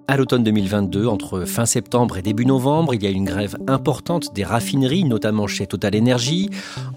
À 0.09 0.17
l'automne 0.17 0.45
2022, 0.45 1.09
entre 1.09 1.41
fin 1.41 1.67
septembre 1.67 2.17
et 2.17 2.23
début 2.23 2.47
novembre, 2.47 2.95
il 2.95 3.03
y 3.03 3.09
a 3.09 3.11
une 3.11 3.25
grève 3.25 3.57
importante 3.67 4.33
des 4.33 4.45
raffineries, 4.45 5.03
notamment 5.03 5.49
chez 5.49 5.67
Total 5.67 5.97
Energy. 5.97 6.49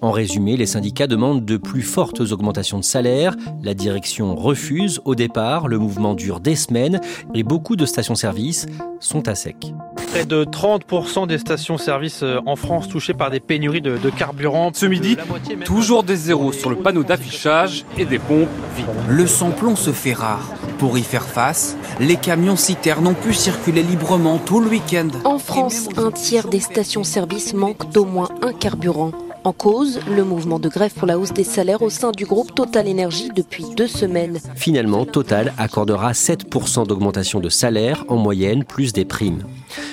En 0.01 0.11
résumé, 0.11 0.55
les 0.57 0.67
syndicats 0.67 1.07
demandent 1.07 1.43
de 1.43 1.57
plus 1.57 1.81
fortes 1.81 2.19
augmentations 2.19 2.77
de 2.77 2.83
salaire. 2.83 3.35
La 3.63 3.73
direction 3.73 4.35
refuse 4.35 5.01
au 5.05 5.15
départ, 5.15 5.67
le 5.67 5.79
mouvement 5.79 6.13
dure 6.13 6.39
des 6.39 6.55
semaines 6.55 7.01
et 7.33 7.41
beaucoup 7.41 7.75
de 7.75 7.87
stations-service 7.87 8.67
sont 8.99 9.27
à 9.27 9.33
sec. 9.33 9.73
Près 10.11 10.25
de 10.25 10.43
30% 10.43 11.25
des 11.25 11.39
stations-service 11.39 12.21
euh, 12.21 12.39
en 12.45 12.55
France 12.55 12.87
touchées 12.87 13.15
par 13.15 13.31
des 13.31 13.39
pénuries 13.39 13.81
de, 13.81 13.97
carburant. 14.11 14.69
Ce 14.73 14.85
midi, 14.85 15.17
toujours 15.65 16.03
des 16.03 16.15
zéros 16.15 16.51
sur 16.51 16.69
le 16.69 16.75
panneau 16.75 17.03
d'affichage 17.03 17.85
et 17.97 18.05
des 18.05 18.19
pompes 18.19 18.49
vides. 18.77 18.85
Le 19.09 19.25
samplon 19.25 19.75
se 19.75 19.91
fait 19.91 20.13
rare. 20.13 20.58
Pour 20.79 20.98
y 20.98 21.03
faire 21.03 21.27
face, 21.27 21.75
les 22.00 22.15
camions 22.15 22.55
citernes 22.55 23.07
ont 23.07 23.13
pu 23.13 23.33
circuler 23.33 23.83
librement 23.83 24.38
tout 24.38 24.62
le 24.62 24.69
week-end. 24.69 25.09
En 25.25 25.38
France, 25.38 25.89
un 25.98 26.09
tiers 26.09 26.48
des 26.48 26.62
stations-service 26.62 27.53
manquent 27.53 27.91
d'au 27.91 28.05
moins 28.05 28.29
un 28.41 28.53
carburant. 28.53 29.12
En 29.46 29.53
cause, 29.53 30.01
le 30.13 30.25
mouvement 30.25 30.60
de 30.60 30.67
grève 30.67 30.93
pour 30.93 31.08
la 31.08 31.17
hausse 31.17 31.31
des 31.31 31.46
salaires 31.46 31.81
au 31.81 31.89
sein 31.89 32.12
du 32.12 32.25
groupe 32.25 32.53
Total 32.53 32.88
Énergie 32.88 33.29
depuis 33.34 33.63
deux 33.77 33.88
semaines. 33.88 34.39
Finalement, 34.55 35.05
Total 35.05 35.53
accordera 35.58 36.12
7% 36.12 36.86
d'augmentation 36.86 37.39
de 37.39 37.48
salaire 37.48 38.03
en 38.10 38.17
moyenne, 38.17 38.65
plus 38.65 38.91
des 38.91 39.05
primes. 39.05 39.43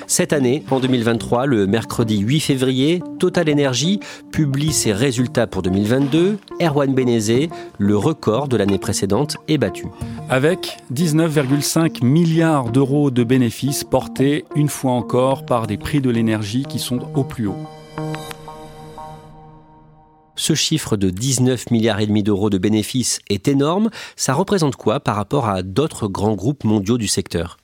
Cette 0.08 0.32
année, 0.32 0.64
en 0.70 0.80
2023, 0.80 1.46
le 1.46 1.68
mercredi 1.68 2.18
8 2.18 2.40
février, 2.40 3.02
Total 3.20 3.48
Energy 3.48 4.00
publie 4.32 4.72
ses 4.72 4.92
résultats 4.92 5.46
pour 5.46 5.62
2022. 5.62 6.38
Erwan 6.60 6.92
Benezé, 6.92 7.48
le 7.78 7.96
record 7.96 8.48
de 8.48 8.56
l'année 8.56 8.78
précédente, 8.78 9.36
est 9.46 9.58
battu. 9.58 9.86
Avec 10.28 10.78
19,5 10.92 12.04
milliards 12.04 12.70
d'euros 12.70 13.12
de 13.12 13.22
bénéfices 13.22 13.84
portés 13.84 14.44
une 14.56 14.68
fois 14.68 14.92
encore 14.92 15.46
par 15.46 15.68
des 15.68 15.76
prix 15.76 16.00
de 16.00 16.10
l'énergie 16.10 16.64
qui 16.64 16.80
sont 16.80 17.00
au 17.14 17.22
plus 17.22 17.46
haut. 17.46 17.56
Ce 20.36 20.54
chiffre 20.54 20.96
de 20.96 21.10
19 21.10 21.70
milliards 21.70 22.00
et 22.00 22.06
demi 22.06 22.22
d'euros 22.22 22.50
de 22.50 22.58
bénéfices 22.58 23.20
est 23.30 23.48
énorme. 23.48 23.90
Ça 24.16 24.34
représente 24.34 24.76
quoi 24.76 25.00
par 25.00 25.16
rapport 25.16 25.48
à 25.48 25.62
d'autres 25.62 26.08
grands 26.08 26.34
groupes 26.34 26.64
mondiaux 26.64 26.98
du 26.98 27.08
secteur? 27.08 27.56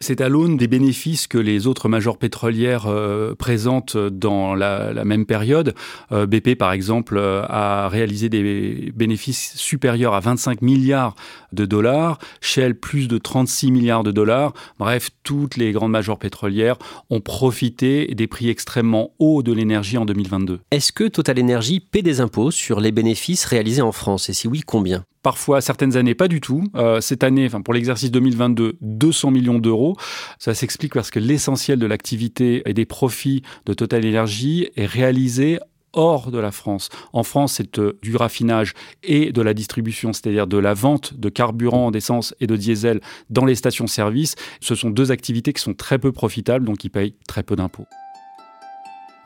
C'est 0.00 0.20
à 0.20 0.28
l'aune 0.28 0.56
des 0.56 0.68
bénéfices 0.68 1.26
que 1.26 1.38
les 1.38 1.66
autres 1.66 1.88
majors 1.88 2.18
pétrolières 2.18 2.86
euh, 2.86 3.34
présentent 3.34 3.96
dans 3.96 4.54
la, 4.54 5.04
même 5.04 5.26
période. 5.26 5.74
Euh, 6.12 6.26
BP, 6.26 6.56
par 6.56 6.72
exemple, 6.72 7.16
euh, 7.16 7.42
a 7.48 7.88
réalisé 7.88 8.28
des 8.28 8.92
bénéfices 8.94 9.56
supérieurs 9.56 10.14
à 10.14 10.20
25 10.20 10.62
milliards 10.62 11.14
de 11.52 11.64
dollars, 11.64 12.18
Shell 12.40 12.74
plus 12.74 13.08
de 13.08 13.18
36 13.18 13.70
milliards 13.70 14.02
de 14.02 14.10
dollars. 14.10 14.52
Bref, 14.78 15.10
toutes 15.22 15.56
les 15.56 15.72
grandes 15.72 15.92
majors 15.92 16.18
pétrolières 16.18 16.76
ont 17.10 17.20
profité 17.20 18.14
des 18.14 18.26
prix 18.26 18.50
extrêmement 18.50 19.10
hauts 19.18 19.42
de 19.42 19.52
l'énergie 19.52 19.98
en 19.98 20.04
2022. 20.04 20.60
Est-ce 20.70 20.92
que 20.92 21.04
Total 21.04 21.40
Energy 21.40 21.80
paie 21.80 22.02
des 22.02 22.20
impôts 22.20 22.50
sur 22.50 22.80
les 22.80 22.92
bénéfices 22.92 23.44
réalisés 23.44 23.82
en 23.82 23.92
France? 23.92 24.28
Et 24.28 24.32
si 24.32 24.48
oui, 24.48 24.62
combien? 24.66 25.04
Parfois, 25.26 25.60
certaines 25.60 25.96
années, 25.96 26.14
pas 26.14 26.28
du 26.28 26.40
tout. 26.40 26.62
Euh, 26.76 27.00
cette 27.00 27.24
année, 27.24 27.46
enfin, 27.46 27.60
pour 27.60 27.74
l'exercice 27.74 28.12
2022, 28.12 28.76
200 28.80 29.32
millions 29.32 29.58
d'euros. 29.58 29.96
Ça 30.38 30.54
s'explique 30.54 30.94
parce 30.94 31.10
que 31.10 31.18
l'essentiel 31.18 31.80
de 31.80 31.86
l'activité 31.86 32.62
et 32.64 32.72
des 32.72 32.84
profits 32.84 33.42
de 33.64 33.74
Total 33.74 34.06
Energy 34.06 34.68
est 34.76 34.86
réalisé 34.86 35.58
hors 35.94 36.30
de 36.30 36.38
la 36.38 36.52
France. 36.52 36.90
En 37.12 37.24
France, 37.24 37.54
c'est 37.54 37.80
euh, 37.80 37.98
du 38.02 38.14
raffinage 38.14 38.74
et 39.02 39.32
de 39.32 39.42
la 39.42 39.52
distribution, 39.52 40.12
c'est-à-dire 40.12 40.46
de 40.46 40.58
la 40.58 40.74
vente 40.74 41.14
de 41.14 41.28
carburant, 41.28 41.90
d'essence 41.90 42.32
et 42.38 42.46
de 42.46 42.54
diesel 42.54 43.00
dans 43.28 43.46
les 43.46 43.56
stations-service. 43.56 44.36
Ce 44.60 44.76
sont 44.76 44.90
deux 44.90 45.10
activités 45.10 45.52
qui 45.52 45.60
sont 45.60 45.74
très 45.74 45.98
peu 45.98 46.12
profitables, 46.12 46.64
donc 46.64 46.78
qui 46.78 46.88
payent 46.88 47.16
très 47.26 47.42
peu 47.42 47.56
d'impôts. 47.56 47.86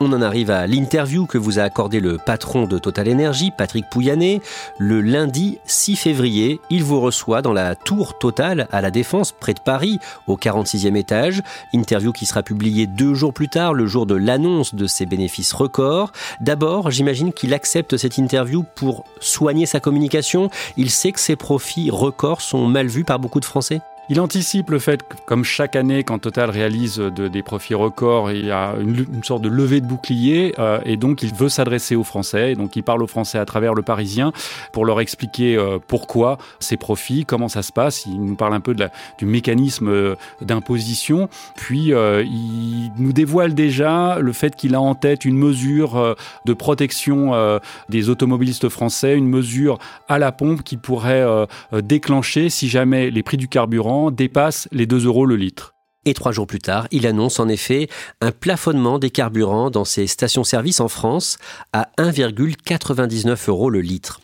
On 0.03 0.13
en 0.13 0.23
arrive 0.23 0.49
à 0.49 0.65
l'interview 0.65 1.27
que 1.27 1.37
vous 1.37 1.59
a 1.59 1.61
accordé 1.61 1.99
le 1.99 2.17
patron 2.17 2.65
de 2.65 2.79
Total 2.79 3.07
Energy, 3.07 3.51
Patrick 3.55 3.87
Pouyanné. 3.87 4.41
Le 4.79 4.99
lundi 4.99 5.59
6 5.65 5.95
février, 5.95 6.59
il 6.71 6.83
vous 6.83 6.99
reçoit 6.99 7.43
dans 7.43 7.53
la 7.53 7.75
tour 7.75 8.17
Total 8.17 8.67
à 8.71 8.81
la 8.81 8.89
Défense, 8.89 9.31
près 9.31 9.53
de 9.53 9.59
Paris, 9.59 9.99
au 10.25 10.37
46e 10.37 10.95
étage. 10.95 11.43
Interview 11.71 12.13
qui 12.13 12.25
sera 12.25 12.41
publiée 12.41 12.87
deux 12.87 13.13
jours 13.13 13.31
plus 13.31 13.47
tard, 13.47 13.75
le 13.75 13.85
jour 13.85 14.07
de 14.07 14.15
l'annonce 14.15 14.73
de 14.73 14.87
ses 14.87 15.05
bénéfices 15.05 15.53
records. 15.53 16.11
D'abord, 16.39 16.89
j'imagine 16.89 17.31
qu'il 17.31 17.53
accepte 17.53 17.95
cette 17.95 18.17
interview 18.17 18.63
pour 18.63 19.05
soigner 19.19 19.67
sa 19.67 19.79
communication. 19.79 20.49
Il 20.77 20.89
sait 20.89 21.11
que 21.11 21.19
ses 21.19 21.35
profits 21.35 21.91
records 21.91 22.41
sont 22.41 22.65
mal 22.65 22.87
vus 22.87 23.03
par 23.03 23.19
beaucoup 23.19 23.39
de 23.39 23.45
Français 23.45 23.81
il 24.11 24.19
anticipe 24.19 24.71
le 24.71 24.79
fait 24.79 24.99
comme 25.25 25.45
chaque 25.45 25.77
année, 25.77 26.03
quand 26.03 26.19
Total 26.19 26.49
réalise 26.49 26.99
des 26.99 27.41
profits 27.41 27.75
records, 27.75 28.29
il 28.33 28.45
y 28.45 28.51
a 28.51 28.75
une, 28.77 29.23
sorte 29.23 29.41
de 29.41 29.47
levée 29.47 29.79
de 29.79 29.85
bouclier, 29.85 30.53
euh, 30.59 30.79
et 30.83 30.97
donc 30.97 31.23
il 31.23 31.33
veut 31.33 31.47
s'adresser 31.47 31.95
aux 31.95 32.03
Français, 32.03 32.51
et 32.51 32.55
donc 32.55 32.75
il 32.75 32.83
parle 32.83 33.01
aux 33.03 33.07
Français 33.07 33.37
à 33.37 33.45
travers 33.45 33.73
le 33.73 33.83
Parisien 33.83 34.33
pour 34.73 34.83
leur 34.83 34.99
expliquer 34.99 35.55
euh, 35.55 35.77
pourquoi 35.87 36.39
ces 36.59 36.75
profits, 36.75 37.23
comment 37.23 37.47
ça 37.47 37.61
se 37.61 37.71
passe. 37.71 38.05
Il 38.05 38.21
nous 38.21 38.35
parle 38.35 38.53
un 38.53 38.59
peu 38.59 38.75
du 39.17 39.25
mécanisme 39.25 39.87
euh, 39.87 40.15
d'imposition, 40.41 41.29
puis 41.55 41.93
il 41.93 42.91
nous 42.97 43.13
dévoile 43.13 43.53
déjà 43.53 44.19
le 44.19 44.33
fait 44.33 44.57
qu'il 44.57 44.75
a 44.75 44.81
en 44.81 44.93
tête 44.93 45.23
une 45.23 45.37
mesure 45.37 46.17
de 46.43 46.53
protection 46.53 47.59
des 47.87 48.09
automobilistes 48.09 48.67
français, 48.67 49.15
une 49.15 49.29
mesure 49.29 49.79
à 50.09 50.19
la 50.19 50.33
pompe 50.33 50.63
qui 50.63 50.75
pourrait 50.75 51.25
déclencher 51.71 52.49
si 52.49 52.67
jamais 52.67 53.09
les 53.09 53.23
prix 53.23 53.37
du 53.37 53.47
carburant 53.47 54.00
dépasse 54.09 54.67
les 54.71 54.87
2 54.87 55.05
euros 55.05 55.27
le 55.27 55.35
litre. 55.35 55.75
Et 56.03 56.15
trois 56.15 56.31
jours 56.31 56.47
plus 56.47 56.59
tard, 56.59 56.87
il 56.89 57.05
annonce 57.05 57.39
en 57.39 57.47
effet 57.47 57.87
un 58.21 58.31
plafonnement 58.31 58.97
des 58.97 59.11
carburants 59.11 59.69
dans 59.69 59.85
ses 59.85 60.07
stations-service 60.07 60.79
en 60.79 60.87
France 60.87 61.37
à 61.73 61.89
1,99 61.99 63.49
euros 63.49 63.69
le 63.69 63.81
litre. 63.81 64.19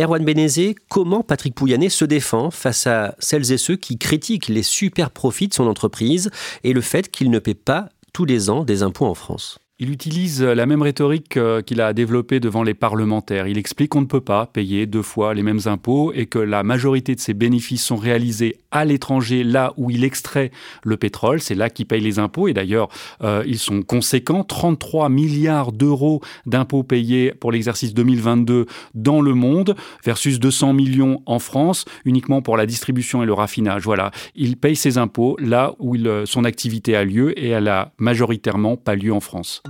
Erwan 0.00 0.24
Benezé, 0.24 0.74
comment 0.88 1.22
Patrick 1.22 1.54
Pouyanné 1.54 1.90
se 1.90 2.06
défend 2.06 2.50
face 2.50 2.86
à 2.86 3.14
celles 3.18 3.52
et 3.52 3.58
ceux 3.58 3.76
qui 3.76 3.98
critiquent 3.98 4.48
les 4.48 4.62
super 4.62 5.10
profits 5.10 5.48
de 5.48 5.54
son 5.54 5.66
entreprise 5.66 6.30
et 6.64 6.72
le 6.72 6.80
fait 6.80 7.10
qu'il 7.10 7.30
ne 7.30 7.38
paie 7.38 7.54
pas 7.54 7.90
tous 8.14 8.24
les 8.24 8.48
ans 8.48 8.64
des 8.64 8.82
impôts 8.82 9.04
en 9.04 9.14
France? 9.14 9.58
Il 9.80 9.92
utilise 9.92 10.42
la 10.42 10.66
même 10.66 10.82
rhétorique 10.82 11.36
euh, 11.36 11.62
qu'il 11.62 11.80
a 11.80 11.92
développée 11.92 12.40
devant 12.40 12.64
les 12.64 12.74
parlementaires. 12.74 13.46
Il 13.46 13.58
explique 13.58 13.90
qu'on 13.90 14.00
ne 14.00 14.06
peut 14.06 14.20
pas 14.20 14.46
payer 14.46 14.86
deux 14.86 15.02
fois 15.02 15.34
les 15.34 15.44
mêmes 15.44 15.60
impôts 15.66 16.12
et 16.12 16.26
que 16.26 16.40
la 16.40 16.64
majorité 16.64 17.14
de 17.14 17.20
ses 17.20 17.32
bénéfices 17.32 17.84
sont 17.84 17.96
réalisés 17.96 18.56
à 18.72 18.84
l'étranger, 18.84 19.44
là 19.44 19.74
où 19.76 19.90
il 19.90 20.02
extrait 20.02 20.50
le 20.82 20.96
pétrole. 20.96 21.40
C'est 21.40 21.54
là 21.54 21.70
qu'il 21.70 21.86
paye 21.86 22.00
les 22.00 22.18
impôts. 22.18 22.48
Et 22.48 22.54
d'ailleurs, 22.54 22.88
euh, 23.22 23.44
ils 23.46 23.58
sont 23.58 23.82
conséquents. 23.82 24.42
33 24.42 25.10
milliards 25.10 25.70
d'euros 25.70 26.22
d'impôts 26.44 26.82
payés 26.82 27.32
pour 27.32 27.52
l'exercice 27.52 27.94
2022 27.94 28.66
dans 28.94 29.20
le 29.20 29.34
monde 29.34 29.76
versus 30.04 30.40
200 30.40 30.72
millions 30.72 31.22
en 31.26 31.38
France 31.38 31.84
uniquement 32.04 32.42
pour 32.42 32.56
la 32.56 32.66
distribution 32.66 33.22
et 33.22 33.26
le 33.26 33.32
raffinage. 33.32 33.84
Voilà. 33.84 34.10
Il 34.34 34.56
paye 34.56 34.74
ses 34.74 34.98
impôts 34.98 35.36
là 35.38 35.74
où 35.78 35.96
son 36.24 36.44
activité 36.44 36.96
a 36.96 37.04
lieu 37.04 37.38
et 37.38 37.50
elle 37.50 37.68
a 37.68 37.92
majoritairement 37.98 38.76
pas 38.76 38.96
lieu 38.96 39.12
en 39.12 39.20
France. 39.20 39.62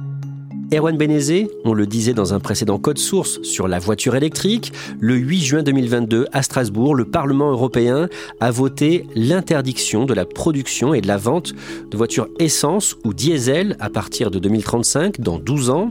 Erwan 0.70 0.98
Benezé, 0.98 1.48
on 1.64 1.72
le 1.72 1.86
disait 1.86 2.12
dans 2.12 2.34
un 2.34 2.40
précédent 2.40 2.78
code 2.78 2.98
source 2.98 3.40
sur 3.42 3.68
la 3.68 3.78
voiture 3.78 4.16
électrique, 4.16 4.72
le 5.00 5.16
8 5.16 5.40
juin 5.40 5.62
2022 5.62 6.26
à 6.30 6.42
Strasbourg, 6.42 6.94
le 6.94 7.06
Parlement 7.06 7.50
européen 7.50 8.10
a 8.40 8.50
voté 8.50 9.06
l'interdiction 9.14 10.04
de 10.04 10.12
la 10.12 10.26
production 10.26 10.92
et 10.92 11.00
de 11.00 11.06
la 11.06 11.16
vente 11.16 11.54
de 11.90 11.96
voitures 11.96 12.28
essence 12.38 12.96
ou 13.06 13.14
diesel 13.14 13.78
à 13.80 13.88
partir 13.88 14.30
de 14.30 14.38
2035, 14.38 15.22
dans 15.22 15.38
12 15.38 15.70
ans. 15.70 15.90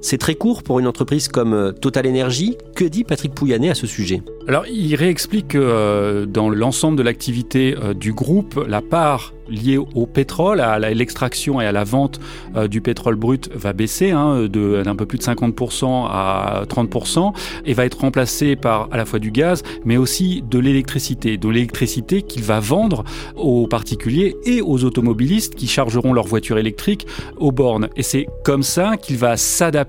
C'est 0.00 0.18
très 0.18 0.36
court 0.36 0.62
pour 0.62 0.78
une 0.78 0.86
entreprise 0.86 1.26
comme 1.26 1.52
euh, 1.52 1.72
Total 1.72 2.06
Energy. 2.06 2.56
Que 2.76 2.84
dit 2.84 3.02
Patrick 3.02 3.34
Pouyanné 3.34 3.70
à 3.70 3.74
ce 3.74 3.86
sujet? 3.86 4.22
Alors, 4.46 4.64
il 4.66 4.94
réexplique 4.94 5.48
que 5.48 5.58
euh, 5.58 6.24
dans 6.24 6.48
l'ensemble 6.50 6.96
de 6.96 7.02
l'activité 7.02 7.76
euh, 7.76 7.94
du 7.94 8.12
groupe, 8.12 8.64
la 8.68 8.80
part 8.80 9.34
liée 9.48 9.78
au 9.78 10.06
pétrole, 10.06 10.60
à 10.60 10.78
l'extraction 10.78 11.58
et 11.58 11.64
à 11.64 11.72
la 11.72 11.82
vente 11.82 12.20
du 12.68 12.82
pétrole 12.82 13.16
brut 13.16 13.48
va 13.54 13.72
baisser 13.72 14.10
hein, 14.10 14.46
d'un 14.46 14.94
peu 14.94 15.06
plus 15.06 15.16
de 15.16 15.22
50% 15.22 16.06
à 16.06 16.64
30% 16.68 17.32
et 17.64 17.72
va 17.72 17.86
être 17.86 17.98
remplacée 18.00 18.56
par 18.56 18.90
à 18.92 18.98
la 18.98 19.06
fois 19.06 19.18
du 19.18 19.30
gaz 19.30 19.62
mais 19.86 19.96
aussi 19.96 20.44
de 20.46 20.58
l'électricité. 20.58 21.38
De 21.38 21.48
l'électricité 21.48 22.20
qu'il 22.20 22.42
va 22.42 22.60
vendre 22.60 23.04
aux 23.36 23.66
particuliers 23.66 24.36
et 24.44 24.60
aux 24.60 24.84
automobilistes 24.84 25.54
qui 25.54 25.66
chargeront 25.66 26.12
leur 26.12 26.26
voiture 26.26 26.58
électrique 26.58 27.06
aux 27.38 27.50
bornes. 27.50 27.88
Et 27.96 28.02
c'est 28.02 28.26
comme 28.44 28.62
ça 28.62 28.98
qu'il 28.98 29.16
va 29.16 29.38
s'adapter 29.38 29.87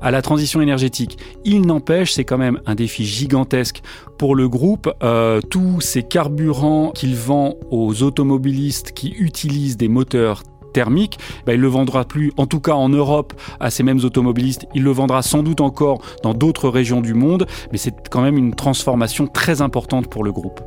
à 0.00 0.10
la 0.10 0.22
transition 0.22 0.60
énergétique. 0.60 1.18
Il 1.44 1.62
n'empêche, 1.62 2.12
c'est 2.12 2.24
quand 2.24 2.38
même 2.38 2.60
un 2.66 2.74
défi 2.74 3.04
gigantesque 3.04 3.82
pour 4.18 4.34
le 4.34 4.48
groupe. 4.48 4.90
Euh, 5.02 5.40
tous 5.40 5.80
ces 5.80 6.02
carburants 6.02 6.90
qu'il 6.90 7.14
vend 7.16 7.54
aux 7.70 8.02
automobilistes 8.02 8.92
qui 8.92 9.10
utilisent 9.10 9.76
des 9.76 9.88
moteurs 9.88 10.42
thermiques, 10.72 11.18
ben, 11.46 11.54
il 11.54 11.60
le 11.60 11.68
vendra 11.68 12.04
plus, 12.04 12.32
en 12.36 12.46
tout 12.46 12.60
cas 12.60 12.74
en 12.74 12.88
Europe, 12.88 13.32
à 13.58 13.70
ces 13.70 13.82
mêmes 13.82 14.00
automobilistes. 14.04 14.66
Il 14.74 14.84
le 14.84 14.90
vendra 14.90 15.22
sans 15.22 15.42
doute 15.42 15.60
encore 15.60 16.00
dans 16.22 16.34
d'autres 16.34 16.68
régions 16.68 17.00
du 17.00 17.14
monde, 17.14 17.46
mais 17.72 17.78
c'est 17.78 18.08
quand 18.08 18.22
même 18.22 18.36
une 18.36 18.54
transformation 18.54 19.26
très 19.26 19.62
importante 19.62 20.08
pour 20.08 20.24
le 20.24 20.32
groupe. 20.32 20.60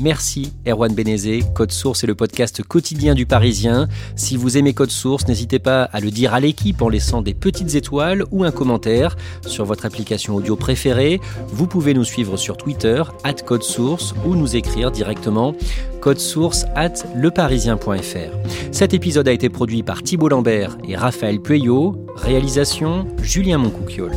Merci 0.00 0.52
Erwan 0.66 0.94
Benezé. 0.94 1.44
Code 1.54 1.72
Source 1.72 2.04
est 2.04 2.06
le 2.06 2.14
podcast 2.14 2.62
quotidien 2.62 3.14
du 3.14 3.26
Parisien. 3.26 3.86
Si 4.16 4.36
vous 4.36 4.56
aimez 4.56 4.72
Code 4.72 4.90
Source, 4.90 5.28
n'hésitez 5.28 5.58
pas 5.58 5.82
à 5.82 6.00
le 6.00 6.10
dire 6.10 6.32
à 6.32 6.40
l'équipe 6.40 6.80
en 6.80 6.88
laissant 6.88 7.20
des 7.20 7.34
petites 7.34 7.74
étoiles 7.74 8.24
ou 8.30 8.44
un 8.44 8.50
commentaire 8.50 9.16
sur 9.46 9.64
votre 9.64 9.84
application 9.84 10.34
audio 10.36 10.56
préférée. 10.56 11.20
Vous 11.48 11.66
pouvez 11.66 11.92
nous 11.92 12.04
suivre 12.04 12.36
sur 12.36 12.56
Twitter, 12.56 13.02
at 13.24 13.34
Code 13.34 13.62
Source, 13.62 14.14
ou 14.24 14.34
nous 14.36 14.56
écrire 14.56 14.90
directement 14.90 15.54
code 16.00 16.18
source 16.18 16.64
at 16.74 16.94
leparisien.fr. 17.14 18.72
Cet 18.72 18.94
épisode 18.94 19.28
a 19.28 19.32
été 19.32 19.48
produit 19.48 19.82
par 19.82 20.02
Thibault 20.02 20.28
Lambert 20.28 20.78
et 20.88 20.96
Raphaël 20.96 21.40
Pueyo. 21.40 21.94
Réalisation 22.16 23.06
Julien 23.22 23.58
Moncouquiole. 23.58 24.16